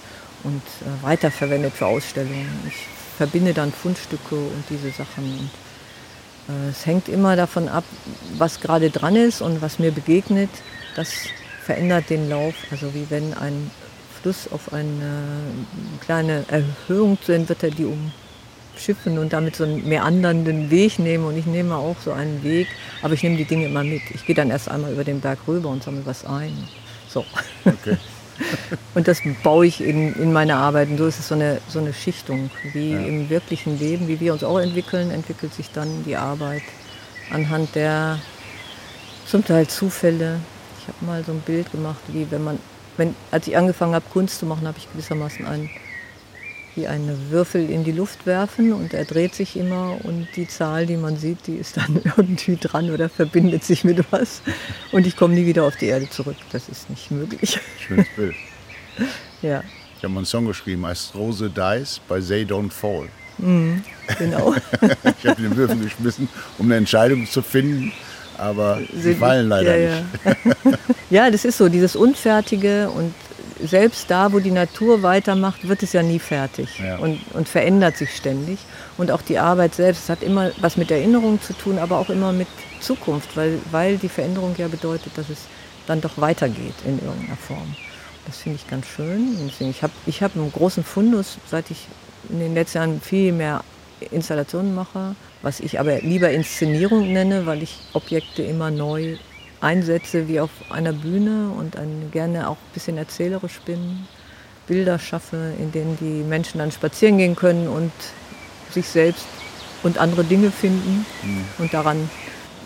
und 0.44 0.62
äh, 0.62 1.04
weiterverwendet 1.04 1.74
für 1.74 1.86
Ausstellungen. 1.86 2.48
Ich 2.68 2.86
verbinde 3.18 3.52
dann 3.52 3.70
Fundstücke 3.70 4.34
und 4.34 4.64
diese 4.70 4.90
Sachen. 4.90 5.50
Äh, 6.48 6.70
Es 6.70 6.86
hängt 6.86 7.08
immer 7.08 7.36
davon 7.36 7.68
ab, 7.68 7.84
was 8.36 8.60
gerade 8.60 8.90
dran 8.90 9.16
ist 9.16 9.40
und 9.40 9.62
was 9.62 9.78
mir 9.78 9.92
begegnet. 9.92 10.50
Das 10.96 11.10
verändert 11.64 12.10
den 12.10 12.28
Lauf. 12.28 12.54
Also 12.70 12.94
wie 12.94 13.06
wenn 13.10 13.34
ein 13.34 13.70
Fluss 14.20 14.50
auf 14.50 14.72
eine 14.72 15.22
kleine 16.00 16.44
Erhöhung 16.48 17.18
zu 17.20 17.48
wird 17.48 17.62
er 17.62 17.70
die 17.70 17.86
umschiffen 17.86 19.18
und 19.18 19.32
damit 19.32 19.56
so 19.56 19.64
einen 19.64 19.88
meandernden 19.88 20.70
Weg 20.70 20.98
nehmen. 20.98 21.24
Und 21.24 21.36
ich 21.36 21.46
nehme 21.46 21.76
auch 21.76 21.96
so 22.04 22.12
einen 22.12 22.42
Weg, 22.42 22.68
aber 23.02 23.14
ich 23.14 23.22
nehme 23.22 23.36
die 23.36 23.44
Dinge 23.44 23.66
immer 23.66 23.84
mit. 23.84 24.02
Ich 24.14 24.24
gehe 24.26 24.34
dann 24.34 24.50
erst 24.50 24.68
einmal 24.68 24.92
über 24.92 25.04
den 25.04 25.20
Berg 25.20 25.38
rüber 25.46 25.68
und 25.68 25.82
sammle 25.82 26.06
was 26.06 26.24
ein. 26.24 26.68
So. 27.08 27.24
okay. 27.64 27.96
Und 28.94 29.08
das 29.08 29.20
baue 29.42 29.66
ich 29.66 29.82
in, 29.82 30.14
in 30.14 30.32
meine 30.32 30.56
Arbeit. 30.56 30.88
Und 30.88 30.98
so 30.98 31.06
ist 31.06 31.18
es 31.18 31.28
so 31.28 31.34
eine, 31.34 31.60
so 31.68 31.78
eine 31.78 31.92
Schichtung. 31.92 32.50
Wie 32.72 32.92
Ja. 32.92 33.00
im 33.00 33.30
wirklichen 33.30 33.78
Leben, 33.78 34.08
wie 34.08 34.20
wir 34.20 34.32
uns 34.32 34.44
auch 34.44 34.58
entwickeln, 34.58 35.10
entwickelt 35.10 35.54
sich 35.54 35.70
dann 35.70 36.04
die 36.04 36.16
Arbeit 36.16 36.62
anhand 37.30 37.74
der 37.74 38.18
zum 39.26 39.44
Teil 39.44 39.66
Zufälle. 39.66 40.40
Ich 40.80 40.88
habe 40.88 41.04
mal 41.06 41.24
so 41.24 41.32
ein 41.32 41.40
Bild 41.40 41.70
gemacht, 41.72 42.00
wie 42.08 42.30
wenn 42.30 42.44
man, 42.44 42.58
wenn, 42.96 43.14
als 43.30 43.46
ich 43.46 43.56
angefangen 43.56 43.94
habe, 43.94 44.04
Kunst 44.12 44.38
zu 44.38 44.46
machen, 44.46 44.66
habe 44.66 44.76
ich 44.78 44.90
gewissermaßen 44.92 45.46
einen, 45.46 45.70
wie 46.76 46.86
einen 46.86 47.30
Würfel 47.30 47.70
in 47.70 47.84
die 47.84 47.92
Luft 47.92 48.26
werfen 48.26 48.72
und 48.72 48.94
er 48.94 49.04
dreht 49.04 49.34
sich 49.34 49.56
immer 49.56 49.96
und 50.02 50.28
die 50.36 50.48
Zahl, 50.48 50.86
die 50.86 50.96
man 50.96 51.16
sieht, 51.16 51.46
die 51.46 51.56
ist 51.56 51.76
dann 51.76 52.00
irgendwie 52.16 52.56
dran 52.56 52.90
oder 52.90 53.08
verbindet 53.08 53.64
sich 53.64 53.84
mit 53.84 54.04
was. 54.10 54.42
Und 54.92 55.06
ich 55.06 55.16
komme 55.16 55.34
nie 55.34 55.46
wieder 55.46 55.64
auf 55.64 55.76
die 55.76 55.86
Erde 55.86 56.08
zurück. 56.10 56.36
Das 56.52 56.68
ist 56.68 56.90
nicht 56.90 57.10
möglich. 57.10 57.58
Schönes 57.86 58.06
Bild. 58.16 58.34
Ja, 59.42 59.62
Ich 59.98 60.04
habe 60.04 60.12
mal 60.14 60.20
einen 60.20 60.26
Song 60.26 60.46
geschrieben, 60.46 60.86
heißt 60.86 61.14
Rose 61.16 61.50
Dies 61.50 62.00
by 62.08 62.20
They 62.20 62.44
Don't 62.44 62.70
Fall. 62.70 63.08
genau. 63.38 64.54
Ich 65.20 65.26
habe 65.26 65.42
den 65.42 65.56
Würfel 65.56 65.78
geschmissen, 65.78 66.28
um 66.58 66.66
eine 66.66 66.76
Entscheidung 66.76 67.26
zu 67.26 67.42
finden, 67.42 67.92
aber 68.38 68.80
sie 68.96 69.14
fallen 69.14 69.48
leider 69.48 69.76
ja, 69.76 70.00
nicht. 70.00 70.04
Ja. 70.24 70.72
ja, 71.10 71.30
das 71.30 71.44
ist 71.44 71.58
so, 71.58 71.68
dieses 71.68 71.96
Unfertige 71.96 72.88
und 72.90 73.12
selbst 73.62 74.10
da, 74.10 74.32
wo 74.32 74.38
die 74.40 74.50
Natur 74.50 75.02
weitermacht, 75.02 75.68
wird 75.68 75.82
es 75.82 75.92
ja 75.92 76.02
nie 76.02 76.18
fertig 76.18 76.78
Ja. 76.78 76.96
und, 76.98 77.20
und 77.32 77.48
verändert 77.48 77.96
sich 77.96 78.14
ständig. 78.16 78.58
Und 78.98 79.10
auch 79.10 79.22
die 79.22 79.38
Arbeit 79.38 79.74
selbst, 79.74 80.08
hat 80.08 80.22
immer 80.22 80.50
was 80.60 80.76
mit 80.76 80.90
Erinnerung 80.90 81.40
zu 81.40 81.52
tun, 81.52 81.78
aber 81.78 81.98
auch 81.98 82.10
immer 82.10 82.32
mit 82.32 82.48
Zukunft, 82.80 83.36
weil, 83.36 83.58
weil 83.70 83.96
die 83.98 84.08
Veränderung 84.08 84.54
ja 84.58 84.68
bedeutet, 84.68 85.16
dass 85.16 85.28
es 85.28 85.38
dann 85.86 86.00
doch 86.00 86.18
weitergeht 86.18 86.74
in 86.84 86.98
irgendeiner 87.04 87.36
Form. 87.36 87.74
Das 88.26 88.38
finde 88.38 88.58
ich 88.62 88.68
ganz 88.70 88.86
schön. 88.86 89.36
Ich 89.60 89.82
habe 89.82 89.92
ich 90.06 90.22
hab 90.22 90.34
einen 90.34 90.50
großen 90.50 90.82
Fundus, 90.82 91.36
seit 91.50 91.70
ich 91.70 91.86
in 92.30 92.38
den 92.40 92.54
letzten 92.54 92.78
Jahren 92.78 93.00
viel 93.00 93.32
mehr 93.32 93.62
Installationen 94.10 94.74
mache, 94.74 95.14
was 95.42 95.60
ich 95.60 95.78
aber 95.78 96.00
lieber 96.00 96.30
Inszenierung 96.30 97.12
nenne, 97.12 97.46
weil 97.46 97.62
ich 97.62 97.76
Objekte 97.92 98.42
immer 98.42 98.70
neu 98.70 99.16
einsetze 99.64 100.28
wie 100.28 100.40
auf 100.40 100.50
einer 100.70 100.92
Bühne 100.92 101.50
und 101.58 101.76
ein, 101.76 102.10
gerne 102.12 102.48
auch 102.48 102.56
ein 102.56 102.72
bisschen 102.74 102.98
erzählerisch 102.98 103.60
bin, 103.64 104.06
Bilder 104.66 104.98
schaffe, 104.98 105.52
in 105.58 105.72
denen 105.72 105.96
die 106.00 106.22
Menschen 106.22 106.58
dann 106.58 106.70
spazieren 106.70 107.18
gehen 107.18 107.34
können 107.34 107.68
und 107.68 107.92
sich 108.70 108.86
selbst 108.86 109.26
und 109.82 109.98
andere 109.98 110.24
Dinge 110.24 110.50
finden 110.50 111.04
mhm. 111.22 111.44
und 111.58 111.74
daran 111.74 112.08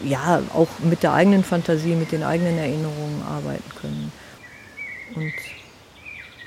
ja 0.04 0.42
auch 0.54 0.68
mit 0.80 1.02
der 1.02 1.12
eigenen 1.12 1.42
Fantasie, 1.42 1.94
mit 1.94 2.12
den 2.12 2.22
eigenen 2.22 2.58
Erinnerungen 2.58 3.22
arbeiten 3.22 3.70
können. 3.80 4.12
Und 5.14 5.32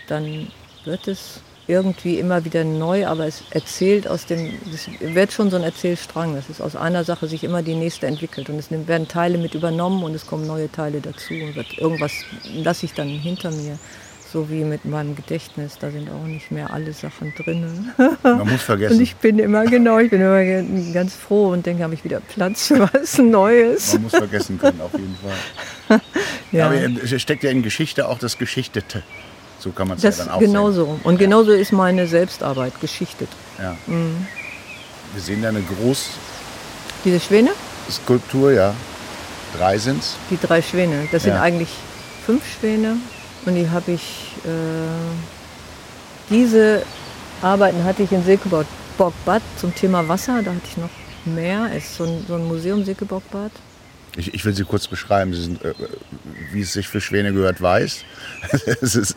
dann 0.07 0.47
wird 0.85 1.07
es 1.07 1.41
irgendwie 1.67 2.19
immer 2.19 2.43
wieder 2.43 2.63
neu, 2.63 3.05
aber 3.07 3.27
es 3.27 3.43
erzählt 3.51 4.07
aus 4.07 4.25
dem, 4.25 4.53
es 4.73 4.87
wird 4.99 5.31
schon 5.31 5.49
so 5.49 5.57
ein 5.57 5.63
Erzählstrang, 5.63 6.35
dass 6.35 6.49
es 6.49 6.59
aus 6.59 6.75
einer 6.75 7.03
Sache 7.03 7.27
sich 7.27 7.43
immer 7.43 7.61
die 7.61 7.75
nächste 7.75 8.07
entwickelt 8.07 8.49
und 8.49 8.57
es 8.57 8.71
werden 8.71 9.07
Teile 9.07 9.37
mit 9.37 9.53
übernommen 9.53 10.03
und 10.03 10.13
es 10.13 10.25
kommen 10.25 10.47
neue 10.47 10.71
Teile 10.71 11.01
dazu 11.01 11.33
und 11.33 11.55
wird 11.55 11.77
irgendwas 11.77 12.11
lasse 12.53 12.85
ich 12.85 12.93
dann 12.93 13.07
hinter 13.07 13.51
mir. 13.51 13.77
So 14.31 14.49
wie 14.49 14.63
mit 14.63 14.85
meinem 14.85 15.13
Gedächtnis, 15.13 15.77
da 15.77 15.91
sind 15.91 16.09
auch 16.09 16.25
nicht 16.25 16.51
mehr 16.51 16.71
alle 16.71 16.93
Sachen 16.93 17.33
drin. 17.35 17.91
Man 18.23 18.47
muss 18.47 18.61
vergessen. 18.61 18.95
Und 18.95 19.01
ich 19.01 19.17
bin 19.17 19.39
immer, 19.39 19.65
genau, 19.65 19.99
ich 19.99 20.09
bin 20.09 20.21
immer 20.21 20.93
ganz 20.93 21.15
froh 21.15 21.49
und 21.49 21.65
denke, 21.65 21.83
habe 21.83 21.95
ich 21.95 22.05
wieder 22.05 22.21
Platz 22.21 22.67
für 22.67 22.79
was 22.93 23.17
Neues. 23.17 23.91
Man 23.91 24.03
muss 24.03 24.11
vergessen 24.13 24.57
können, 24.57 24.79
auf 24.79 24.93
jeden 24.93 25.17
Fall. 25.17 25.99
ja. 26.53 26.67
Aber 26.67 26.75
es 26.75 27.21
steckt 27.21 27.43
ja 27.43 27.49
in 27.49 27.61
Geschichte 27.61 28.07
auch 28.07 28.19
das 28.19 28.37
Geschichtete. 28.37 29.03
So 29.61 29.69
kann 29.69 29.87
man 29.87 29.97
es 29.97 30.03
ja 30.03 30.09
dann 30.09 30.29
auch 30.29 30.39
genau 30.39 30.71
sehen. 30.71 30.75
so. 30.75 30.99
Und 31.03 31.13
ja. 31.13 31.19
genauso 31.19 31.51
ist 31.51 31.71
meine 31.71 32.07
Selbstarbeit 32.07 32.79
geschichtet. 32.81 33.29
Ja. 33.59 33.77
Mhm. 33.85 34.25
Wir 35.13 35.21
sehen 35.21 35.41
da 35.41 35.49
eine 35.49 35.61
groß... 35.61 36.09
Diese 37.05 37.19
Schwäne? 37.19 37.51
Skulptur, 37.89 38.51
ja. 38.51 38.73
Drei 39.55 39.77
sind 39.77 40.01
es. 40.01 40.15
Die 40.29 40.39
drei 40.39 40.61
Schwäne. 40.61 41.07
Das 41.11 41.25
ja. 41.25 41.33
sind 41.33 41.41
eigentlich 41.41 41.69
fünf 42.25 42.43
Schwäne. 42.47 42.97
Und 43.45 43.55
die 43.55 43.69
habe 43.69 43.91
ich, 43.91 44.31
äh, 44.45 44.49
diese 46.29 46.83
Arbeiten 47.41 47.83
hatte 47.83 48.03
ich 48.03 48.11
in 48.11 48.23
Sekeborgbad 48.23 49.41
zum 49.57 49.75
Thema 49.75 50.07
Wasser. 50.07 50.41
Da 50.43 50.51
hatte 50.51 50.61
ich 50.65 50.77
noch 50.77 50.89
mehr. 51.25 51.69
Es 51.75 51.85
ist 51.85 51.97
so 51.97 52.05
ein, 52.05 52.25
so 52.27 52.35
ein 52.35 52.47
Museum 52.47 52.83
Sekeborgbad. 52.83 53.51
Ich, 54.17 54.33
ich, 54.33 54.43
will 54.43 54.53
sie 54.53 54.63
kurz 54.63 54.87
beschreiben. 54.87 55.33
Sie 55.33 55.43
sind, 55.43 55.63
äh, 55.63 55.73
wie 56.51 56.61
es 56.61 56.73
sich 56.73 56.87
für 56.87 56.99
Schwäne 56.99 57.31
gehört, 57.33 57.61
weiß. 57.61 58.03
es 58.81 58.95
ist 58.95 59.15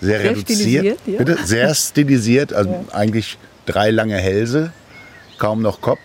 sehr, 0.00 0.20
sehr 0.20 0.30
reduziert. 0.30 0.98
Ja. 1.04 1.18
Bitte? 1.18 1.38
Sehr 1.44 1.74
stilisiert. 1.74 2.52
Also 2.52 2.70
ja. 2.70 2.94
eigentlich 2.94 3.38
drei 3.66 3.90
lange 3.90 4.16
Hälse, 4.16 4.72
kaum 5.38 5.62
noch 5.62 5.80
Kopf. 5.80 5.98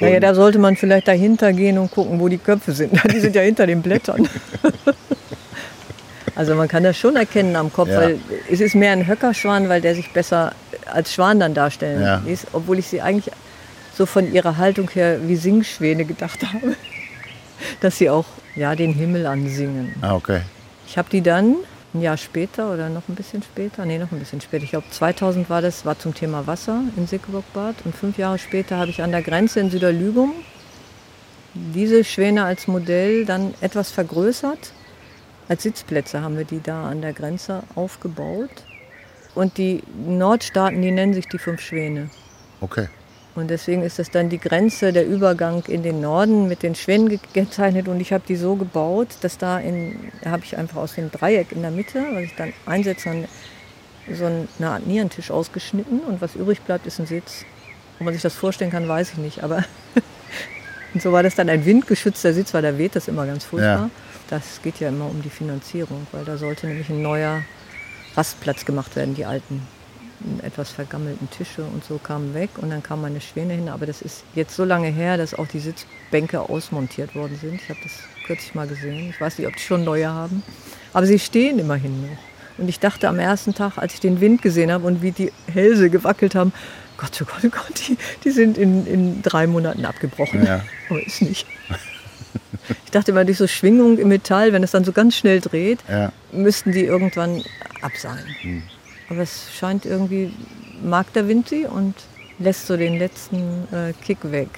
Naja, 0.00 0.18
da 0.20 0.34
sollte 0.34 0.58
man 0.58 0.76
vielleicht 0.76 1.08
dahinter 1.08 1.52
gehen 1.52 1.76
und 1.78 1.90
gucken, 1.90 2.20
wo 2.20 2.28
die 2.28 2.38
Köpfe 2.38 2.72
sind. 2.72 2.92
Die 3.12 3.20
sind 3.20 3.34
ja 3.34 3.42
hinter 3.42 3.66
den 3.66 3.82
Blättern. 3.82 4.28
Also 6.36 6.54
man 6.54 6.68
kann 6.68 6.84
das 6.84 6.96
schon 6.96 7.16
erkennen 7.16 7.54
am 7.54 7.70
Kopf, 7.70 7.90
ja. 7.90 8.00
weil 8.00 8.18
es 8.50 8.60
ist 8.60 8.74
mehr 8.74 8.92
ein 8.92 9.06
Höckerschwan, 9.06 9.68
weil 9.68 9.82
der 9.82 9.94
sich 9.94 10.10
besser 10.10 10.54
als 10.90 11.12
Schwan 11.12 11.38
dann 11.38 11.52
darstellen 11.52 12.00
ja. 12.00 12.22
ließ, 12.24 12.46
obwohl 12.52 12.78
ich 12.78 12.86
sie 12.86 13.02
eigentlich 13.02 13.34
so 13.94 14.06
von 14.06 14.32
ihrer 14.32 14.56
Haltung 14.56 14.88
her 14.88 15.18
wie 15.26 15.36
Singschwäne 15.36 16.06
gedacht 16.06 16.38
habe, 16.42 16.76
dass 17.80 17.98
sie 17.98 18.10
auch 18.10 18.26
ja, 18.56 18.74
den 18.74 18.92
Himmel 18.92 19.26
ansingen. 19.26 19.94
Ah, 20.00 20.14
okay. 20.14 20.42
Ich 20.86 20.98
habe 20.98 21.08
die 21.10 21.20
dann 21.20 21.56
ein 21.94 22.02
Jahr 22.02 22.16
später 22.16 22.72
oder 22.72 22.88
noch 22.88 23.08
ein 23.08 23.14
bisschen 23.14 23.42
später, 23.42 23.84
nee, 23.84 23.98
noch 23.98 24.12
ein 24.12 24.18
bisschen 24.18 24.40
später, 24.40 24.64
ich 24.64 24.70
glaube 24.70 24.86
2000 24.90 25.50
war 25.50 25.62
das, 25.62 25.84
war 25.84 25.98
zum 25.98 26.14
Thema 26.14 26.46
Wasser 26.46 26.82
in 26.96 27.06
Sickebockbad 27.06 27.76
und 27.84 27.94
fünf 27.94 28.18
Jahre 28.18 28.38
später 28.38 28.76
habe 28.76 28.90
ich 28.90 29.02
an 29.02 29.10
der 29.10 29.22
Grenze 29.22 29.60
in 29.60 29.70
Süderlügum 29.70 30.32
diese 31.54 32.04
Schwäne 32.04 32.44
als 32.44 32.68
Modell 32.68 33.24
dann 33.24 33.54
etwas 33.60 33.90
vergrößert 33.90 34.72
als 35.50 35.64
Sitzplätze 35.64 36.22
haben 36.22 36.38
wir 36.38 36.44
die 36.44 36.62
da 36.62 36.88
an 36.88 37.02
der 37.02 37.12
Grenze 37.12 37.64
aufgebaut. 37.74 38.50
Und 39.34 39.58
die 39.58 39.82
Nordstaaten, 40.06 40.80
die 40.80 40.92
nennen 40.92 41.12
sich 41.12 41.26
die 41.26 41.38
fünf 41.38 41.60
Schwäne. 41.60 42.08
Okay. 42.60 42.86
Und 43.40 43.48
deswegen 43.48 43.82
ist 43.82 43.98
das 43.98 44.10
dann 44.10 44.28
die 44.28 44.38
Grenze, 44.38 44.92
der 44.92 45.06
Übergang 45.06 45.62
in 45.66 45.82
den 45.82 46.00
Norden 46.00 46.46
mit 46.46 46.62
den 46.62 46.74
Schwänen 46.74 47.08
gekennzeichnet. 47.08 47.88
Und 47.88 48.00
ich 48.00 48.12
habe 48.12 48.22
die 48.28 48.36
so 48.36 48.54
gebaut, 48.54 49.08
dass 49.22 49.38
da 49.38 49.58
in, 49.58 50.12
habe 50.26 50.42
ich 50.44 50.58
einfach 50.58 50.76
aus 50.76 50.94
dem 50.94 51.10
Dreieck 51.10 51.52
in 51.52 51.62
der 51.62 51.70
Mitte, 51.70 52.04
was 52.12 52.24
ich 52.24 52.36
dann 52.36 52.52
einsetze, 52.66 53.26
so 54.12 54.26
eine 54.26 54.70
Art 54.70 54.86
Nierentisch 54.86 55.30
ausgeschnitten. 55.30 56.00
Und 56.00 56.20
was 56.20 56.34
übrig 56.34 56.60
bleibt, 56.60 56.86
ist 56.86 57.00
ein 57.00 57.06
Sitz. 57.06 57.46
Ob 57.98 58.04
man 58.04 58.12
sich 58.12 58.22
das 58.22 58.34
vorstellen 58.34 58.70
kann, 58.70 58.86
weiß 58.86 59.12
ich 59.12 59.18
nicht. 59.18 59.42
Aber 59.42 59.64
und 60.94 61.00
so 61.00 61.10
war 61.12 61.22
das 61.22 61.34
dann 61.34 61.48
ein 61.48 61.64
windgeschützter 61.64 62.34
Sitz, 62.34 62.52
weil 62.52 62.62
da 62.62 62.76
weht 62.76 62.94
das 62.94 63.08
immer 63.08 63.26
ganz 63.26 63.44
furchtbar. 63.44 63.84
Ja. 63.84 63.90
Das 64.28 64.60
geht 64.62 64.80
ja 64.80 64.90
immer 64.90 65.06
um 65.06 65.22
die 65.22 65.30
Finanzierung, 65.30 66.06
weil 66.12 66.26
da 66.26 66.36
sollte 66.36 66.66
nämlich 66.66 66.90
ein 66.90 67.00
neuer 67.00 67.42
Rastplatz 68.16 68.66
gemacht 68.66 68.94
werden. 68.96 69.14
Die 69.14 69.24
alten 69.24 69.62
etwas 70.42 70.70
vergammelten 70.70 71.28
Tische 71.30 71.62
und 71.62 71.84
so 71.84 71.98
kamen 71.98 72.34
weg 72.34 72.50
und 72.56 72.70
dann 72.70 72.82
kam 72.82 73.02
meine 73.02 73.20
Schwäne 73.20 73.54
hin. 73.54 73.68
Aber 73.68 73.86
das 73.86 74.02
ist 74.02 74.24
jetzt 74.34 74.54
so 74.54 74.64
lange 74.64 74.88
her, 74.88 75.16
dass 75.16 75.34
auch 75.34 75.46
die 75.46 75.60
Sitzbänke 75.60 76.40
ausmontiert 76.40 77.14
worden 77.14 77.38
sind. 77.40 77.54
Ich 77.54 77.68
habe 77.68 77.80
das 77.82 77.92
kürzlich 78.26 78.54
mal 78.54 78.66
gesehen. 78.66 79.10
Ich 79.10 79.20
weiß 79.20 79.38
nicht, 79.38 79.46
ob 79.48 79.54
die 79.54 79.62
schon 79.62 79.84
neue 79.84 80.08
haben. 80.08 80.42
Aber 80.92 81.06
sie 81.06 81.18
stehen 81.18 81.58
immerhin 81.58 82.02
noch. 82.02 82.18
Und 82.58 82.68
ich 82.68 82.78
dachte 82.78 83.08
am 83.08 83.18
ersten 83.18 83.54
Tag, 83.54 83.78
als 83.78 83.94
ich 83.94 84.00
den 84.00 84.20
Wind 84.20 84.42
gesehen 84.42 84.70
habe 84.70 84.86
und 84.86 85.02
wie 85.02 85.12
die 85.12 85.32
Hälse 85.50 85.88
gewackelt 85.88 86.34
haben, 86.34 86.52
Gott, 86.98 87.18
oh 87.22 87.24
Gott, 87.24 87.44
oh 87.44 87.48
Gott, 87.48 87.88
die, 87.88 87.96
die 88.24 88.30
sind 88.30 88.58
in, 88.58 88.86
in 88.86 89.22
drei 89.22 89.46
Monaten 89.46 89.86
abgebrochen. 89.86 90.44
Ja. 90.44 90.60
Aber 90.90 91.04
ist 91.04 91.22
nicht. 91.22 91.46
Ich 92.84 92.90
dachte 92.90 93.12
immer, 93.12 93.24
durch 93.24 93.38
so 93.38 93.46
Schwingung 93.46 93.98
im 93.98 94.08
Metall, 94.08 94.52
wenn 94.52 94.62
es 94.62 94.72
dann 94.72 94.84
so 94.84 94.92
ganz 94.92 95.16
schnell 95.16 95.40
dreht, 95.40 95.78
ja. 95.88 96.12
müssten 96.32 96.72
die 96.72 96.84
irgendwann 96.84 97.42
ab 97.80 97.92
sein. 97.96 98.24
Hm. 98.42 98.62
Aber 99.10 99.20
es 99.20 99.48
scheint 99.52 99.84
irgendwie, 99.84 100.32
mag 100.82 101.12
der 101.12 101.28
Wind 101.28 101.48
sie 101.48 101.66
und 101.66 101.94
lässt 102.38 102.66
so 102.66 102.76
den 102.76 102.98
letzten 102.98 103.68
äh, 103.72 103.92
Kick 104.04 104.18
weg, 104.22 104.48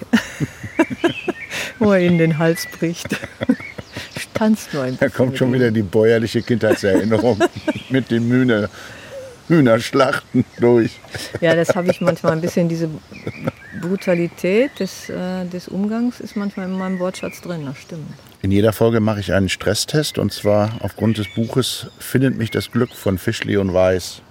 wo 1.79 1.93
er 1.93 2.01
ihnen 2.01 2.19
den 2.19 2.39
Hals 2.39 2.67
bricht. 2.79 3.09
Tanzt 4.35 4.73
nur 4.73 4.85
ein. 4.85 4.97
Da 4.99 5.09
kommt 5.09 5.37
schon 5.39 5.53
wieder 5.53 5.71
die 5.71 5.83
bäuerliche 5.83 6.43
Kindheitserinnerung 6.43 7.39
mit 7.91 8.11
den 8.11 8.29
Mühne. 8.29 8.69
Hühnerschlachten 9.49 10.45
durch. 10.61 10.99
Ja, 11.41 11.55
das 11.55 11.75
habe 11.75 11.91
ich 11.91 12.01
manchmal 12.01 12.33
ein 12.33 12.41
bisschen, 12.41 12.69
diese 12.69 12.89
Brutalität 13.81 14.79
des, 14.79 15.11
äh, 15.11 15.45
des 15.47 15.69
Umgangs 15.69 16.21
ist 16.21 16.37
manchmal 16.37 16.67
in 16.67 16.79
meinem 16.79 16.99
Wortschatz 17.01 17.41
drin, 17.41 17.67
das 17.67 17.79
stimmt. 17.79 18.07
In 18.41 18.51
jeder 18.51 18.73
Folge 18.73 19.01
mache 19.01 19.21
ich 19.21 19.33
einen 19.33 19.49
Stresstest 19.49 20.19
und 20.19 20.33
zwar 20.33 20.77
aufgrund 20.81 21.19
des 21.19 21.27
Buches 21.35 21.89
Findet 21.99 22.39
mich 22.39 22.51
das 22.51 22.71
Glück 22.71 22.91
von 22.95 23.19
Fischli 23.19 23.57
und 23.57 23.75
Weiß. 23.75 24.23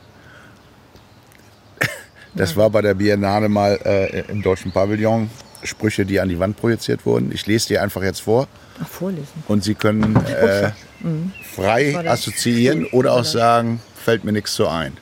Das 2.33 2.55
war 2.55 2.69
bei 2.69 2.81
der 2.81 2.93
Biennale 2.93 3.49
mal 3.49 3.79
äh, 3.83 4.21
im 4.31 4.41
Deutschen 4.41 4.71
Pavillon. 4.71 5.29
Sprüche, 5.63 6.05
die 6.05 6.19
an 6.19 6.29
die 6.29 6.39
Wand 6.39 6.57
projiziert 6.57 7.05
wurden. 7.05 7.31
Ich 7.31 7.45
lese 7.45 7.67
die 7.67 7.77
einfach 7.77 8.01
jetzt 8.01 8.21
vor. 8.21 8.47
Ach, 8.81 8.87
vorlesen. 8.87 9.27
Und 9.47 9.63
Sie 9.63 9.75
können 9.75 10.15
äh, 10.25 10.71
mhm. 11.01 11.31
frei 11.43 12.09
assoziieren 12.09 12.85
oder 12.85 13.13
auch 13.13 13.25
sagen, 13.25 13.79
fällt 13.95 14.23
mir 14.23 14.31
nichts 14.31 14.55
so 14.55 14.67
ein. 14.67 14.97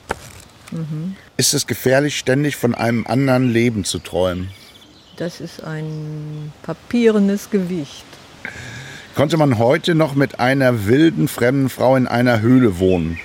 Mhm. 0.70 1.16
Ist 1.36 1.54
es 1.54 1.66
gefährlich, 1.66 2.18
ständig 2.18 2.56
von 2.56 2.74
einem 2.74 3.06
anderen 3.06 3.50
Leben 3.50 3.84
zu 3.84 3.98
träumen? 3.98 4.50
Das 5.16 5.40
ist 5.40 5.64
ein 5.64 6.52
papierenes 6.62 7.50
Gewicht. 7.50 8.04
Konnte 9.14 9.36
man 9.36 9.58
heute 9.58 9.94
noch 9.94 10.14
mit 10.14 10.40
einer 10.40 10.86
wilden, 10.86 11.28
fremden 11.28 11.68
Frau 11.68 11.96
in 11.96 12.06
einer 12.06 12.40
Höhle 12.40 12.78
wohnen? 12.78 13.18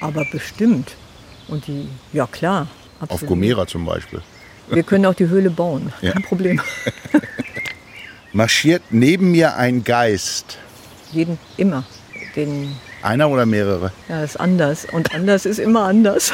Aber 0.00 0.24
bestimmt. 0.30 0.94
Und 1.48 1.66
die, 1.66 1.88
ja 2.12 2.26
klar. 2.26 2.68
Absolut. 3.02 3.22
Auf 3.22 3.28
Gomera 3.28 3.66
zum 3.66 3.84
Beispiel. 3.84 4.22
Wir 4.68 4.84
können 4.84 5.06
auch 5.06 5.14
die 5.14 5.28
Höhle 5.28 5.50
bauen, 5.50 5.92
kein 6.00 6.10
ja. 6.10 6.20
Problem. 6.20 6.60
Marschiert 8.32 8.82
neben 8.90 9.32
mir 9.32 9.56
ein 9.56 9.82
Geist? 9.82 10.58
Jeden, 11.10 11.38
immer. 11.56 11.84
Den 12.36 12.76
einer 13.02 13.28
oder 13.28 13.44
mehrere? 13.44 13.92
Ja, 14.08 14.22
ist 14.22 14.38
anders. 14.38 14.86
Und 14.86 15.12
anders 15.14 15.44
ist 15.46 15.58
immer 15.58 15.82
anders. 15.82 16.32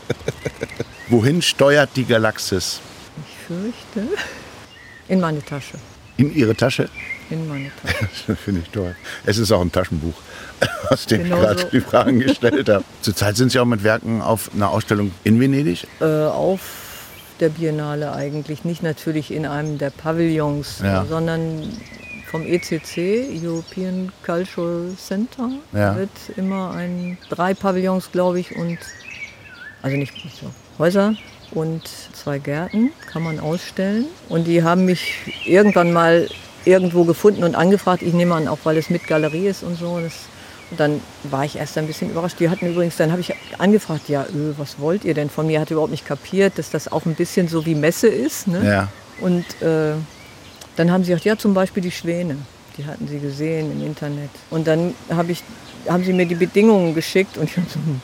Wohin 1.08 1.42
steuert 1.42 1.90
die 1.94 2.06
Galaxis? 2.06 2.80
Ich 3.28 3.46
fürchte, 3.46 4.16
in 5.08 5.20
meine 5.20 5.44
Tasche. 5.44 5.78
In 6.20 6.34
Ihre 6.34 6.54
Tasche? 6.54 6.90
In 7.30 7.48
meine 7.48 7.70
Tasche. 7.80 8.08
Das 8.26 8.38
finde 8.38 8.60
ich 8.60 8.68
toll. 8.68 8.94
Es 9.24 9.38
ist 9.38 9.50
auch 9.52 9.62
ein 9.62 9.72
Taschenbuch, 9.72 10.12
aus 10.90 11.06
dem 11.06 11.24
genau 11.24 11.36
ich 11.36 11.42
gerade 11.42 11.60
so. 11.62 11.68
die 11.68 11.80
Fragen 11.80 12.20
gestellt 12.20 12.68
habe. 12.68 12.84
Zurzeit 13.00 13.38
sind 13.38 13.52
Sie 13.52 13.58
auch 13.58 13.64
mit 13.64 13.82
Werken 13.82 14.20
auf 14.20 14.50
einer 14.54 14.68
Ausstellung 14.68 15.12
in 15.24 15.40
Venedig? 15.40 15.86
Äh, 16.00 16.04
auf 16.04 16.60
der 17.40 17.48
Biennale 17.48 18.12
eigentlich. 18.12 18.66
Nicht 18.66 18.82
natürlich 18.82 19.30
in 19.30 19.46
einem 19.46 19.78
der 19.78 19.88
Pavillons, 19.88 20.80
ja. 20.84 21.06
sondern 21.06 21.62
vom 22.30 22.44
ECC, 22.44 23.30
European 23.42 24.12
Cultural 24.22 24.92
Center, 24.98 25.50
ja. 25.72 25.96
wird 25.96 26.10
immer 26.36 26.72
ein, 26.72 27.16
drei 27.30 27.54
Pavillons, 27.54 28.12
glaube 28.12 28.40
ich, 28.40 28.54
und, 28.56 28.78
also 29.80 29.96
nicht 29.96 30.12
so, 30.38 30.50
Häuser 30.78 31.14
und 31.52 31.82
zwei 32.12 32.38
Gärten, 32.38 32.92
kann 33.10 33.22
man 33.22 33.40
ausstellen. 33.40 34.06
Und 34.28 34.44
die 34.44 34.62
haben 34.62 34.84
mich 34.84 35.14
irgendwann 35.44 35.92
mal 35.92 36.28
irgendwo 36.64 37.04
gefunden 37.04 37.44
und 37.44 37.54
angefragt. 37.54 38.02
Ich 38.02 38.12
nehme 38.12 38.34
an, 38.34 38.48
auch 38.48 38.58
weil 38.64 38.76
es 38.76 38.90
mit 38.90 39.06
Galerie 39.06 39.48
ist 39.48 39.62
und 39.62 39.78
so. 39.78 39.98
Das, 40.00 40.12
und 40.70 40.78
dann 40.78 41.00
war 41.24 41.44
ich 41.44 41.56
erst 41.56 41.76
ein 41.78 41.86
bisschen 41.86 42.10
überrascht. 42.10 42.38
Die 42.38 42.48
hatten 42.48 42.66
übrigens, 42.66 42.96
dann 42.96 43.10
habe 43.10 43.20
ich 43.20 43.34
angefragt, 43.58 44.08
ja, 44.08 44.24
öh, 44.24 44.54
was 44.56 44.78
wollt 44.78 45.04
ihr 45.04 45.14
denn 45.14 45.30
von 45.30 45.46
mir? 45.46 45.60
Hat 45.60 45.70
überhaupt 45.70 45.90
nicht 45.90 46.06
kapiert, 46.06 46.58
dass 46.58 46.70
das 46.70 46.90
auch 46.90 47.06
ein 47.06 47.14
bisschen 47.14 47.48
so 47.48 47.66
wie 47.66 47.74
Messe 47.74 48.08
ist. 48.08 48.46
Ne? 48.46 48.64
Ja. 48.64 48.88
Und 49.20 49.44
äh, 49.62 49.94
dann 50.76 50.90
haben 50.90 51.02
sie 51.04 51.10
gesagt, 51.10 51.24
ja, 51.24 51.36
zum 51.36 51.54
Beispiel 51.54 51.82
die 51.82 51.90
Schwäne. 51.90 52.36
Die 52.78 52.86
hatten 52.86 53.08
sie 53.08 53.18
gesehen 53.18 53.72
im 53.72 53.84
Internet. 53.84 54.30
Und 54.50 54.66
dann 54.66 54.94
hab 55.10 55.28
ich, 55.28 55.42
haben 55.88 56.04
sie 56.04 56.12
mir 56.12 56.26
die 56.26 56.36
Bedingungen 56.36 56.94
geschickt 56.94 57.36
und 57.36 57.44
ich 57.44 57.56
habe 57.56 57.66
so, 57.68 57.80
hm, 57.80 58.00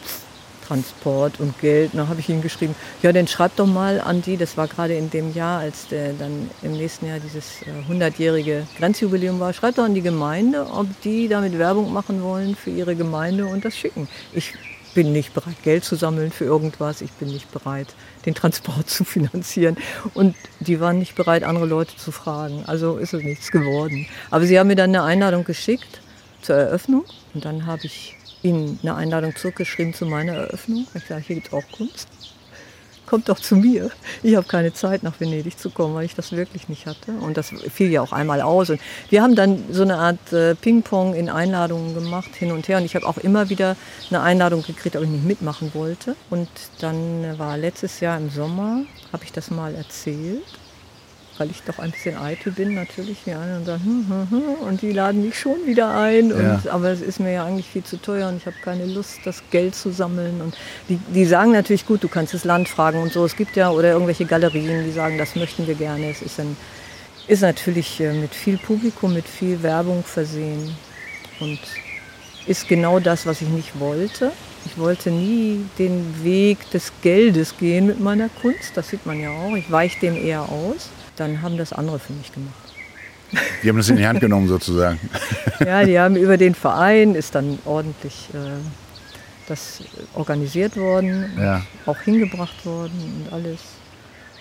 Transport 0.66 1.40
und 1.40 1.58
Geld. 1.60 1.92
Dann 1.94 2.08
habe 2.08 2.20
ich 2.20 2.28
ihnen 2.28 2.42
geschrieben, 2.42 2.74
ja, 3.02 3.12
dann 3.12 3.26
schreibt 3.26 3.58
doch 3.58 3.66
mal 3.66 4.00
an 4.00 4.22
die, 4.22 4.36
das 4.36 4.56
war 4.56 4.66
gerade 4.66 4.94
in 4.94 5.10
dem 5.10 5.34
Jahr, 5.34 5.60
als 5.60 5.88
der, 5.88 6.12
dann 6.12 6.50
im 6.62 6.72
nächsten 6.72 7.06
Jahr 7.06 7.18
dieses 7.20 7.62
äh, 7.62 7.92
100-jährige 7.92 8.66
Grenzjubiläum 8.78 9.40
war, 9.40 9.52
schreibt 9.52 9.78
doch 9.78 9.84
an 9.84 9.94
die 9.94 10.02
Gemeinde, 10.02 10.66
ob 10.66 10.86
die 11.02 11.28
damit 11.28 11.58
Werbung 11.58 11.92
machen 11.92 12.22
wollen 12.22 12.56
für 12.56 12.70
ihre 12.70 12.96
Gemeinde 12.96 13.46
und 13.46 13.64
das 13.64 13.76
schicken. 13.76 14.08
Ich 14.32 14.54
bin 14.94 15.12
nicht 15.12 15.34
bereit, 15.34 15.62
Geld 15.62 15.84
zu 15.84 15.94
sammeln 15.94 16.30
für 16.30 16.46
irgendwas. 16.46 17.02
Ich 17.02 17.12
bin 17.12 17.28
nicht 17.28 17.52
bereit, 17.52 17.94
den 18.24 18.34
Transport 18.34 18.88
zu 18.90 19.04
finanzieren. 19.04 19.76
Und 20.14 20.34
die 20.60 20.80
waren 20.80 20.98
nicht 20.98 21.14
bereit, 21.14 21.44
andere 21.44 21.66
Leute 21.66 21.96
zu 21.96 22.10
fragen. 22.12 22.64
Also 22.66 22.96
ist 22.96 23.12
es 23.12 23.22
nichts 23.22 23.50
geworden. 23.52 24.06
Aber 24.30 24.46
sie 24.46 24.58
haben 24.58 24.68
mir 24.68 24.74
dann 24.74 24.90
eine 24.90 25.02
Einladung 25.02 25.44
geschickt 25.44 26.00
zur 26.40 26.56
Eröffnung. 26.56 27.04
Und 27.34 27.44
dann 27.44 27.66
habe 27.66 27.84
ich 27.84 28.15
ihnen 28.42 28.78
eine 28.82 28.94
Einladung 28.94 29.34
zurückgeschrieben 29.34 29.94
zu 29.94 30.06
meiner 30.06 30.34
Eröffnung. 30.34 30.86
Ich 30.94 31.04
sage, 31.06 31.22
hier 31.26 31.36
gibt 31.36 31.48
es 31.48 31.52
auch 31.52 31.64
Kunst 31.72 32.08
kommt 33.06 33.28
doch 33.28 33.38
zu 33.38 33.56
mir. 33.56 33.90
Ich 34.22 34.36
habe 34.36 34.46
keine 34.46 34.72
Zeit, 34.72 35.02
nach 35.02 35.18
Venedig 35.20 35.58
zu 35.58 35.70
kommen, 35.70 35.94
weil 35.94 36.04
ich 36.04 36.14
das 36.14 36.32
wirklich 36.32 36.68
nicht 36.68 36.86
hatte. 36.86 37.12
Und 37.12 37.36
das 37.36 37.50
fiel 37.72 37.90
ja 37.90 38.02
auch 38.02 38.12
einmal 38.12 38.42
aus. 38.42 38.70
Und 38.70 38.80
wir 39.08 39.22
haben 39.22 39.34
dann 39.34 39.64
so 39.70 39.82
eine 39.82 39.96
Art 39.96 40.32
äh, 40.32 40.54
Ping-Pong 40.54 41.14
in 41.14 41.30
Einladungen 41.30 41.94
gemacht, 41.94 42.34
hin 42.34 42.52
und 42.52 42.68
her. 42.68 42.78
Und 42.78 42.84
ich 42.84 42.94
habe 42.94 43.06
auch 43.06 43.18
immer 43.18 43.48
wieder 43.48 43.76
eine 44.10 44.20
Einladung 44.20 44.62
gekriegt, 44.62 44.96
ob 44.96 45.04
ich 45.04 45.08
nicht 45.08 45.24
mitmachen 45.24 45.70
wollte. 45.74 46.16
Und 46.28 46.48
dann 46.80 47.38
war 47.38 47.56
letztes 47.56 48.00
Jahr 48.00 48.18
im 48.18 48.30
Sommer, 48.30 48.82
habe 49.12 49.24
ich 49.24 49.32
das 49.32 49.50
mal 49.50 49.74
erzählt 49.74 50.42
weil 51.38 51.50
ich 51.50 51.62
doch 51.62 51.78
ein 51.78 51.90
bisschen 51.90 52.16
eitel 52.16 52.52
bin 52.52 52.74
natürlich, 52.74 53.18
wie 53.26 53.32
alle 53.32 53.56
und 53.56 53.64
sagen, 53.64 53.84
hm, 53.84 54.06
hm, 54.08 54.30
hm, 54.30 54.54
und 54.66 54.82
die 54.82 54.92
laden 54.92 55.22
mich 55.24 55.38
schon 55.38 55.66
wieder 55.66 55.96
ein. 55.96 56.32
Und, 56.32 56.42
Ja. 56.42 56.60
Aber 56.70 56.90
es 56.90 57.00
ist 57.00 57.20
mir 57.20 57.32
ja 57.32 57.44
eigentlich 57.44 57.66
viel 57.66 57.84
zu 57.84 58.00
teuer 58.00 58.28
und 58.28 58.36
ich 58.36 58.46
habe 58.46 58.56
keine 58.62 58.86
Lust, 58.86 59.20
das 59.24 59.42
Geld 59.50 59.74
zu 59.74 59.90
sammeln. 59.90 60.40
Und 60.40 60.56
die, 60.88 60.98
die 61.14 61.24
sagen 61.24 61.52
natürlich, 61.52 61.86
gut, 61.86 62.02
du 62.02 62.08
kannst 62.08 62.34
das 62.34 62.44
Land 62.44 62.68
fragen 62.68 63.00
und 63.00 63.12
so. 63.12 63.24
Es 63.24 63.36
gibt 63.36 63.56
ja, 63.56 63.70
oder 63.70 63.92
irgendwelche 63.92 64.24
Galerien, 64.24 64.84
die 64.84 64.92
sagen, 64.92 65.18
das 65.18 65.36
möchten 65.36 65.66
wir 65.66 65.74
gerne. 65.74 66.10
Es 66.10 66.22
ist, 66.22 66.40
ein, 66.40 66.56
ist 67.26 67.42
natürlich 67.42 68.00
äh, 68.00 68.12
mit 68.12 68.34
viel 68.34 68.58
Publikum, 68.58 69.14
mit 69.14 69.26
viel 69.26 69.62
Werbung 69.62 70.04
versehen 70.04 70.74
und 71.40 71.58
ist 72.46 72.68
genau 72.68 73.00
das, 73.00 73.26
was 73.26 73.42
ich 73.42 73.48
nicht 73.48 73.78
wollte. 73.80 74.32
Ich 74.64 74.78
wollte 74.78 75.10
nie 75.10 75.64
den 75.78 76.24
Weg 76.24 76.70
des 76.70 76.92
Geldes 77.02 77.56
gehen 77.56 77.86
mit 77.86 78.00
meiner 78.00 78.28
Kunst. 78.28 78.76
Das 78.76 78.88
sieht 78.88 79.06
man 79.06 79.20
ja 79.20 79.30
auch. 79.30 79.54
Ich 79.54 79.70
weiche 79.70 80.00
dem 80.00 80.16
eher 80.16 80.42
aus. 80.42 80.90
Dann 81.16 81.42
haben 81.42 81.56
das 81.56 81.72
andere 81.72 81.98
für 81.98 82.12
mich 82.12 82.32
gemacht. 82.32 82.54
Die 83.62 83.68
haben 83.68 83.76
das 83.76 83.88
in 83.88 83.96
die 83.96 84.06
Hand 84.06 84.20
genommen 84.20 84.48
sozusagen. 84.48 85.00
Ja, 85.64 85.84
die 85.84 85.98
haben 85.98 86.16
über 86.16 86.36
den 86.36 86.54
Verein 86.54 87.14
ist 87.14 87.34
dann 87.34 87.58
ordentlich 87.64 88.28
äh, 88.34 88.36
das 89.48 89.82
organisiert 90.14 90.76
worden, 90.76 91.32
Ja. 91.40 91.62
auch 91.86 91.98
hingebracht 92.00 92.66
worden 92.66 93.24
und 93.24 93.32
alles. 93.32 93.60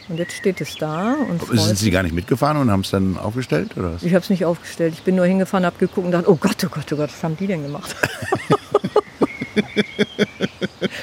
Und 0.09 0.17
jetzt 0.19 0.33
steht 0.33 0.59
es 0.61 0.75
da 0.75 1.13
und 1.13 1.41
Sind 1.57 1.77
Sie 1.77 1.89
gar 1.89 2.03
nicht 2.03 2.13
mitgefahren 2.13 2.57
und 2.57 2.69
haben 2.69 2.81
es 2.81 2.91
dann 2.91 3.17
aufgestellt? 3.17 3.75
Oder 3.77 3.93
was? 3.93 4.03
Ich 4.03 4.13
habe 4.13 4.21
es 4.23 4.29
nicht 4.29 4.45
aufgestellt. 4.45 4.93
Ich 4.93 5.03
bin 5.03 5.15
nur 5.15 5.25
hingefahren, 5.25 5.65
habe 5.65 5.77
geguckt 5.79 6.05
und 6.05 6.11
dachte, 6.11 6.29
oh 6.29 6.35
Gott, 6.35 6.57
oh 6.65 6.69
Gott, 6.69 6.91
oh 6.91 6.97
Gott, 6.97 7.09
was 7.11 7.23
haben 7.23 7.38
die 7.38 7.47
denn 7.47 7.63
gemacht? 7.63 7.95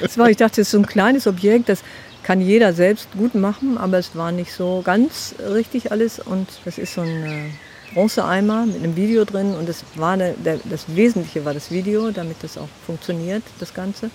das 0.01 0.17
war, 0.17 0.29
ich 0.29 0.37
dachte, 0.37 0.61
es 0.61 0.67
ist 0.67 0.71
so 0.71 0.77
ein 0.77 0.85
kleines 0.85 1.27
Objekt, 1.27 1.69
das 1.69 1.83
kann 2.23 2.41
jeder 2.41 2.73
selbst 2.73 3.09
gut 3.17 3.35
machen, 3.35 3.77
aber 3.77 3.97
es 3.99 4.15
war 4.15 4.31
nicht 4.31 4.53
so 4.53 4.81
ganz 4.83 5.35
richtig 5.39 5.91
alles. 5.91 6.19
Und 6.19 6.47
das 6.65 6.77
ist 6.77 6.93
so 6.93 7.01
ein 7.01 7.23
äh, 7.23 7.49
Bronzeeimer 7.93 8.65
mit 8.65 8.77
einem 8.77 8.95
Video 8.95 9.25
drin 9.25 9.53
und 9.55 9.67
das, 9.69 9.83
war 9.95 10.13
eine, 10.13 10.33
der, 10.33 10.59
das 10.63 10.85
Wesentliche 10.95 11.45
war 11.45 11.53
das 11.53 11.69
Video, 11.69 12.11
damit 12.11 12.37
das 12.41 12.57
auch 12.57 12.69
funktioniert, 12.85 13.43
das 13.59 13.73
ganze 13.73 14.09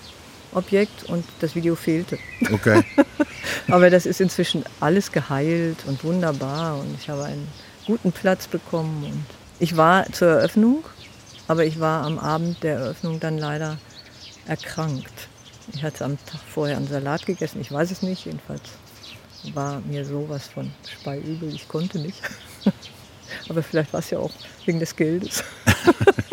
Objekt. 0.53 1.03
Und 1.03 1.23
das 1.39 1.55
Video 1.55 1.75
fehlte. 1.75 2.17
Okay. 2.51 2.83
Aber 3.67 3.89
das 3.89 4.05
ist 4.05 4.19
inzwischen 4.19 4.63
alles 4.79 5.11
geheilt 5.11 5.77
und 5.85 6.03
wunderbar 6.03 6.79
und 6.79 6.95
ich 6.99 7.09
habe 7.09 7.25
einen 7.25 7.47
guten 7.85 8.11
Platz 8.11 8.47
bekommen. 8.47 9.03
Und 9.03 9.25
ich 9.59 9.77
war 9.77 10.11
zur 10.11 10.27
Eröffnung, 10.29 10.83
aber 11.47 11.65
ich 11.65 11.79
war 11.79 12.05
am 12.05 12.17
Abend 12.17 12.63
der 12.63 12.75
Eröffnung 12.75 13.19
dann 13.19 13.37
leider 13.37 13.77
erkrankt. 14.47 15.27
Ich 15.73 15.83
hatte 15.83 16.05
am 16.05 16.17
Tag 16.25 16.41
vorher 16.49 16.77
einen 16.77 16.87
Salat 16.87 17.25
gegessen, 17.25 17.61
ich 17.61 17.71
weiß 17.71 17.91
es 17.91 18.01
nicht, 18.01 18.25
jedenfalls 18.25 18.61
war 19.53 19.79
mir 19.81 20.03
sowas 20.03 20.47
von 20.47 20.71
speiübel, 20.99 21.53
ich 21.53 21.67
konnte 21.67 21.99
nicht. 21.99 22.21
Aber 23.49 23.63
vielleicht 23.63 23.93
war 23.93 23.99
es 23.99 24.09
ja 24.09 24.19
auch 24.19 24.31
wegen 24.65 24.79
des 24.79 24.95
Geldes. 24.95 25.43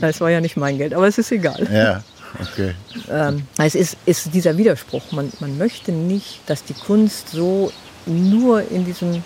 Es 0.00 0.20
war 0.20 0.30
ja 0.30 0.40
nicht 0.40 0.56
mein 0.56 0.78
Geld, 0.78 0.94
aber 0.94 1.06
es 1.06 1.18
ist 1.18 1.32
egal 1.32 1.66
Ja, 1.72 2.02
okay. 2.40 2.74
ähm, 3.10 3.46
es 3.58 3.74
ist, 3.74 3.96
ist 4.06 4.32
dieser 4.34 4.56
Widerspruch. 4.56 5.12
Man, 5.12 5.32
man 5.40 5.56
möchte 5.58 5.92
nicht, 5.92 6.40
dass 6.46 6.62
die 6.64 6.74
Kunst 6.74 7.30
so 7.30 7.72
nur 8.06 8.68
in 8.70 8.84
diesem 8.84 9.22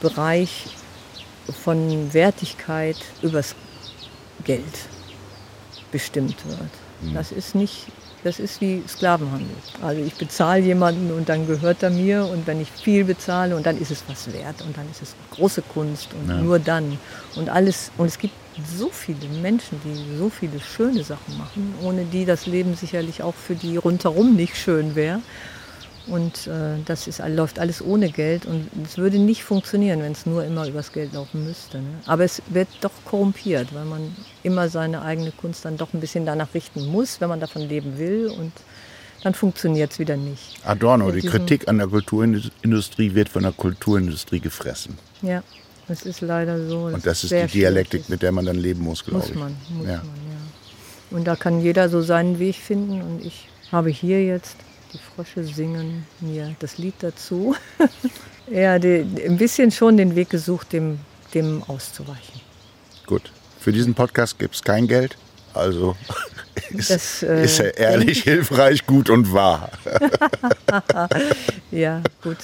Bereich 0.00 0.66
von 1.64 2.12
Wertigkeit 2.12 2.96
übers 3.22 3.54
Geld 4.44 4.62
bestimmt 5.90 6.36
wird. 6.46 7.14
Das 7.14 7.32
ist 7.32 7.54
nicht, 7.54 7.86
das 8.24 8.38
ist 8.38 8.60
wie 8.60 8.82
Sklavenhandel. 8.88 9.48
Also 9.82 10.02
ich 10.02 10.14
bezahle 10.14 10.62
jemanden 10.62 11.12
und 11.12 11.28
dann 11.28 11.46
gehört 11.46 11.82
er 11.82 11.90
mir 11.90 12.24
und 12.24 12.46
wenn 12.46 12.60
ich 12.60 12.70
viel 12.70 13.04
bezahle 13.04 13.54
und 13.56 13.66
dann 13.66 13.78
ist 13.80 13.90
es 13.90 14.02
was 14.08 14.32
wert 14.32 14.62
und 14.62 14.76
dann 14.76 14.88
ist 14.90 15.02
es 15.02 15.14
große 15.30 15.62
Kunst 15.62 16.08
und 16.14 16.28
Ja. 16.28 16.36
nur 16.42 16.58
dann 16.58 16.98
und 17.36 17.48
alles 17.48 17.90
und 17.96 18.06
es 18.06 18.18
gibt 18.18 18.34
so 18.76 18.90
viele 18.90 19.28
Menschen, 19.40 19.80
die 19.84 20.18
so 20.18 20.28
viele 20.30 20.60
schöne 20.60 21.04
Sachen 21.04 21.38
machen, 21.38 21.74
ohne 21.82 22.04
die 22.04 22.24
das 22.24 22.46
Leben 22.46 22.74
sicherlich 22.74 23.22
auch 23.22 23.34
für 23.34 23.54
die 23.54 23.76
rundherum 23.76 24.34
nicht 24.34 24.56
schön 24.56 24.96
wäre. 24.96 25.20
Und 26.10 26.46
äh, 26.46 26.76
das 26.86 27.06
ist, 27.06 27.20
läuft 27.28 27.58
alles 27.58 27.82
ohne 27.82 28.10
Geld 28.10 28.46
und 28.46 28.68
es 28.84 28.96
würde 28.96 29.18
nicht 29.18 29.44
funktionieren, 29.44 30.00
wenn 30.00 30.12
es 30.12 30.24
nur 30.24 30.44
immer 30.44 30.66
übers 30.66 30.92
Geld 30.92 31.12
laufen 31.12 31.44
müsste. 31.44 31.78
Ne? 31.78 31.88
Aber 32.06 32.24
es 32.24 32.40
wird 32.48 32.68
doch 32.80 32.92
korrumpiert, 33.04 33.74
weil 33.74 33.84
man 33.84 34.16
immer 34.42 34.68
seine 34.70 35.02
eigene 35.02 35.32
Kunst 35.32 35.64
dann 35.64 35.76
doch 35.76 35.92
ein 35.92 36.00
bisschen 36.00 36.24
danach 36.24 36.54
richten 36.54 36.86
muss, 36.86 37.20
wenn 37.20 37.28
man 37.28 37.40
davon 37.40 37.62
leben 37.62 37.98
will 37.98 38.28
und 38.28 38.52
dann 39.22 39.34
funktioniert 39.34 39.92
es 39.92 39.98
wieder 39.98 40.16
nicht. 40.16 40.56
Adorno, 40.64 41.10
die 41.10 41.22
Kritik 41.22 41.68
an 41.68 41.78
der 41.78 41.88
Kulturindustrie 41.88 43.14
wird 43.14 43.28
von 43.28 43.42
der 43.42 43.52
Kulturindustrie 43.52 44.40
gefressen. 44.40 44.96
Ja, 45.22 45.42
es 45.88 46.02
ist 46.02 46.20
leider 46.20 46.68
so. 46.68 46.84
Und 46.86 47.04
das 47.04 47.24
ist 47.24 47.32
die 47.32 47.46
Dialektik, 47.46 48.02
schwierig 48.02 48.08
mit 48.10 48.22
der 48.22 48.32
man 48.32 48.46
dann 48.46 48.56
leben 48.56 48.82
muss, 48.82 49.04
glaube 49.04 49.18
Muss 49.18 49.30
ich. 49.30 49.34
man, 49.36 49.56
muss 49.70 49.86
Ja. 49.86 49.96
man, 49.96 50.06
ja. 50.06 51.16
Und 51.16 51.24
da 51.26 51.36
kann 51.36 51.60
jeder 51.60 51.88
so 51.88 52.00
seinen 52.02 52.38
Weg 52.38 52.56
finden 52.56 53.02
und 53.02 53.24
ich 53.24 53.48
habe 53.72 53.90
hier 53.90 54.24
jetzt, 54.24 54.56
die 54.92 54.98
Frösche 55.14 55.44
singen 55.44 56.06
mir 56.20 56.54
das 56.58 56.78
Lied 56.78 56.94
dazu. 57.00 57.54
ja, 58.50 58.78
die, 58.78 59.04
ein 59.26 59.36
bisschen 59.36 59.70
schon 59.70 59.96
den 59.96 60.14
Weg 60.16 60.30
gesucht, 60.30 60.72
dem, 60.72 60.98
dem 61.34 61.62
auszuweichen. 61.64 62.40
Gut. 63.06 63.30
Für 63.60 63.72
diesen 63.72 63.94
Podcast 63.94 64.38
gibt 64.38 64.54
es 64.54 64.62
kein 64.62 64.86
Geld. 64.86 65.16
Also 65.54 65.96
ist, 66.70 66.90
Das, 66.90 67.22
äh, 67.22 67.44
ist 67.44 67.58
er 67.58 67.76
ehrlich, 67.76 68.22
hilfreich, 68.24 68.86
gut 68.86 69.10
und 69.10 69.32
wahr. 69.32 69.70
Ja, 71.70 72.02
gut. 72.22 72.36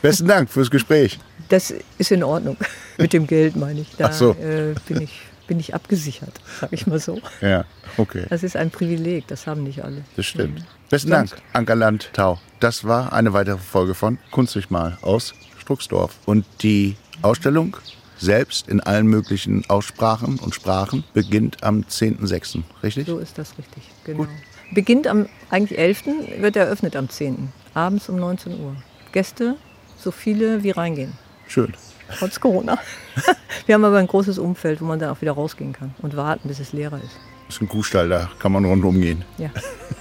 Besten 0.00 0.28
Dank 0.28 0.50
fürs 0.50 0.70
Gespräch. 0.70 1.18
Das 1.48 1.74
ist 1.98 2.12
in 2.12 2.22
Ordnung. 2.22 2.56
Mit 2.98 3.12
dem 3.12 3.26
Geld 3.26 3.56
meine 3.56 3.80
ich. 3.80 3.88
Da 3.98 4.06
Ach 4.08 4.12
so. 4.12 4.30
äh, 4.32 4.74
bin, 4.86 5.02
ich, 5.02 5.20
bin 5.46 5.58
ich 5.60 5.74
abgesichert, 5.74 6.40
sag 6.60 6.72
ich 6.72 6.86
mal 6.86 6.98
so. 7.00 7.20
Ja, 7.40 7.64
okay. 7.96 8.24
Das 8.30 8.42
ist 8.42 8.56
ein 8.56 8.70
Privileg, 8.70 9.26
das 9.26 9.46
haben 9.46 9.64
nicht 9.64 9.82
alle. 9.82 10.04
Das 10.16 10.26
stimmt. 10.26 10.64
Besten 10.92 11.10
Dank, 11.10 11.30
Ankerland 11.54 12.10
Tau. 12.12 12.38
Das 12.60 12.84
war 12.84 13.14
eine 13.14 13.32
weitere 13.32 13.56
Folge 13.56 13.94
von 13.94 14.18
Kunst 14.30 14.54
durch 14.54 14.68
Mal 14.68 14.98
aus 15.00 15.32
Strucksdorf. 15.58 16.18
Und 16.26 16.44
die 16.60 16.96
Ausstellung 17.22 17.78
selbst 18.18 18.68
in 18.68 18.78
allen 18.82 19.06
möglichen 19.06 19.64
Aussprachen 19.70 20.38
und 20.38 20.54
Sprachen 20.54 21.02
beginnt 21.14 21.64
am 21.64 21.80
10.06. 21.80 22.60
Richtig? 22.82 23.06
So 23.06 23.20
ist 23.20 23.38
das 23.38 23.56
richtig, 23.56 23.84
genau. 24.04 24.26
Beginnt 24.74 25.06
am 25.06 25.30
eigentlich 25.48 25.78
11., 25.78 26.02
wird 26.40 26.56
eröffnet 26.56 26.94
am 26.94 27.08
10. 27.08 27.50
Abends 27.72 28.10
um 28.10 28.16
19 28.16 28.60
Uhr. 28.60 28.76
Gäste, 29.12 29.56
so 29.96 30.10
viele 30.10 30.62
wie 30.62 30.72
reingehen. 30.72 31.14
Schön. 31.48 31.72
Trotz 32.18 32.38
Corona. 32.38 32.76
Wir 33.64 33.76
haben 33.76 33.84
aber 33.86 33.96
ein 33.96 34.08
großes 34.08 34.38
Umfeld, 34.38 34.82
wo 34.82 34.84
man 34.84 34.98
dann 34.98 35.08
auch 35.08 35.22
wieder 35.22 35.32
rausgehen 35.32 35.72
kann 35.72 35.94
und 36.02 36.18
warten, 36.18 36.48
bis 36.48 36.60
es 36.60 36.74
leerer 36.74 36.98
ist. 37.02 37.18
Das 37.52 37.58
ist 37.58 37.62
ein 37.64 37.68
Kuhstall, 37.68 38.08
da 38.08 38.30
kann 38.38 38.52
man 38.52 38.64
rundum 38.64 38.98
gehen. 38.98 39.26
Ja. 39.36 39.50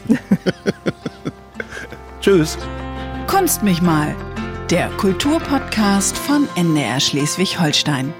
Tschüss. 2.21 2.57
Kunst 3.27 3.61
mich 3.61 3.81
mal, 3.81 4.15
der 4.69 4.87
Kulturpodcast 4.91 6.17
von 6.17 6.47
NDR 6.55 7.01
Schleswig-Holstein. 7.01 8.13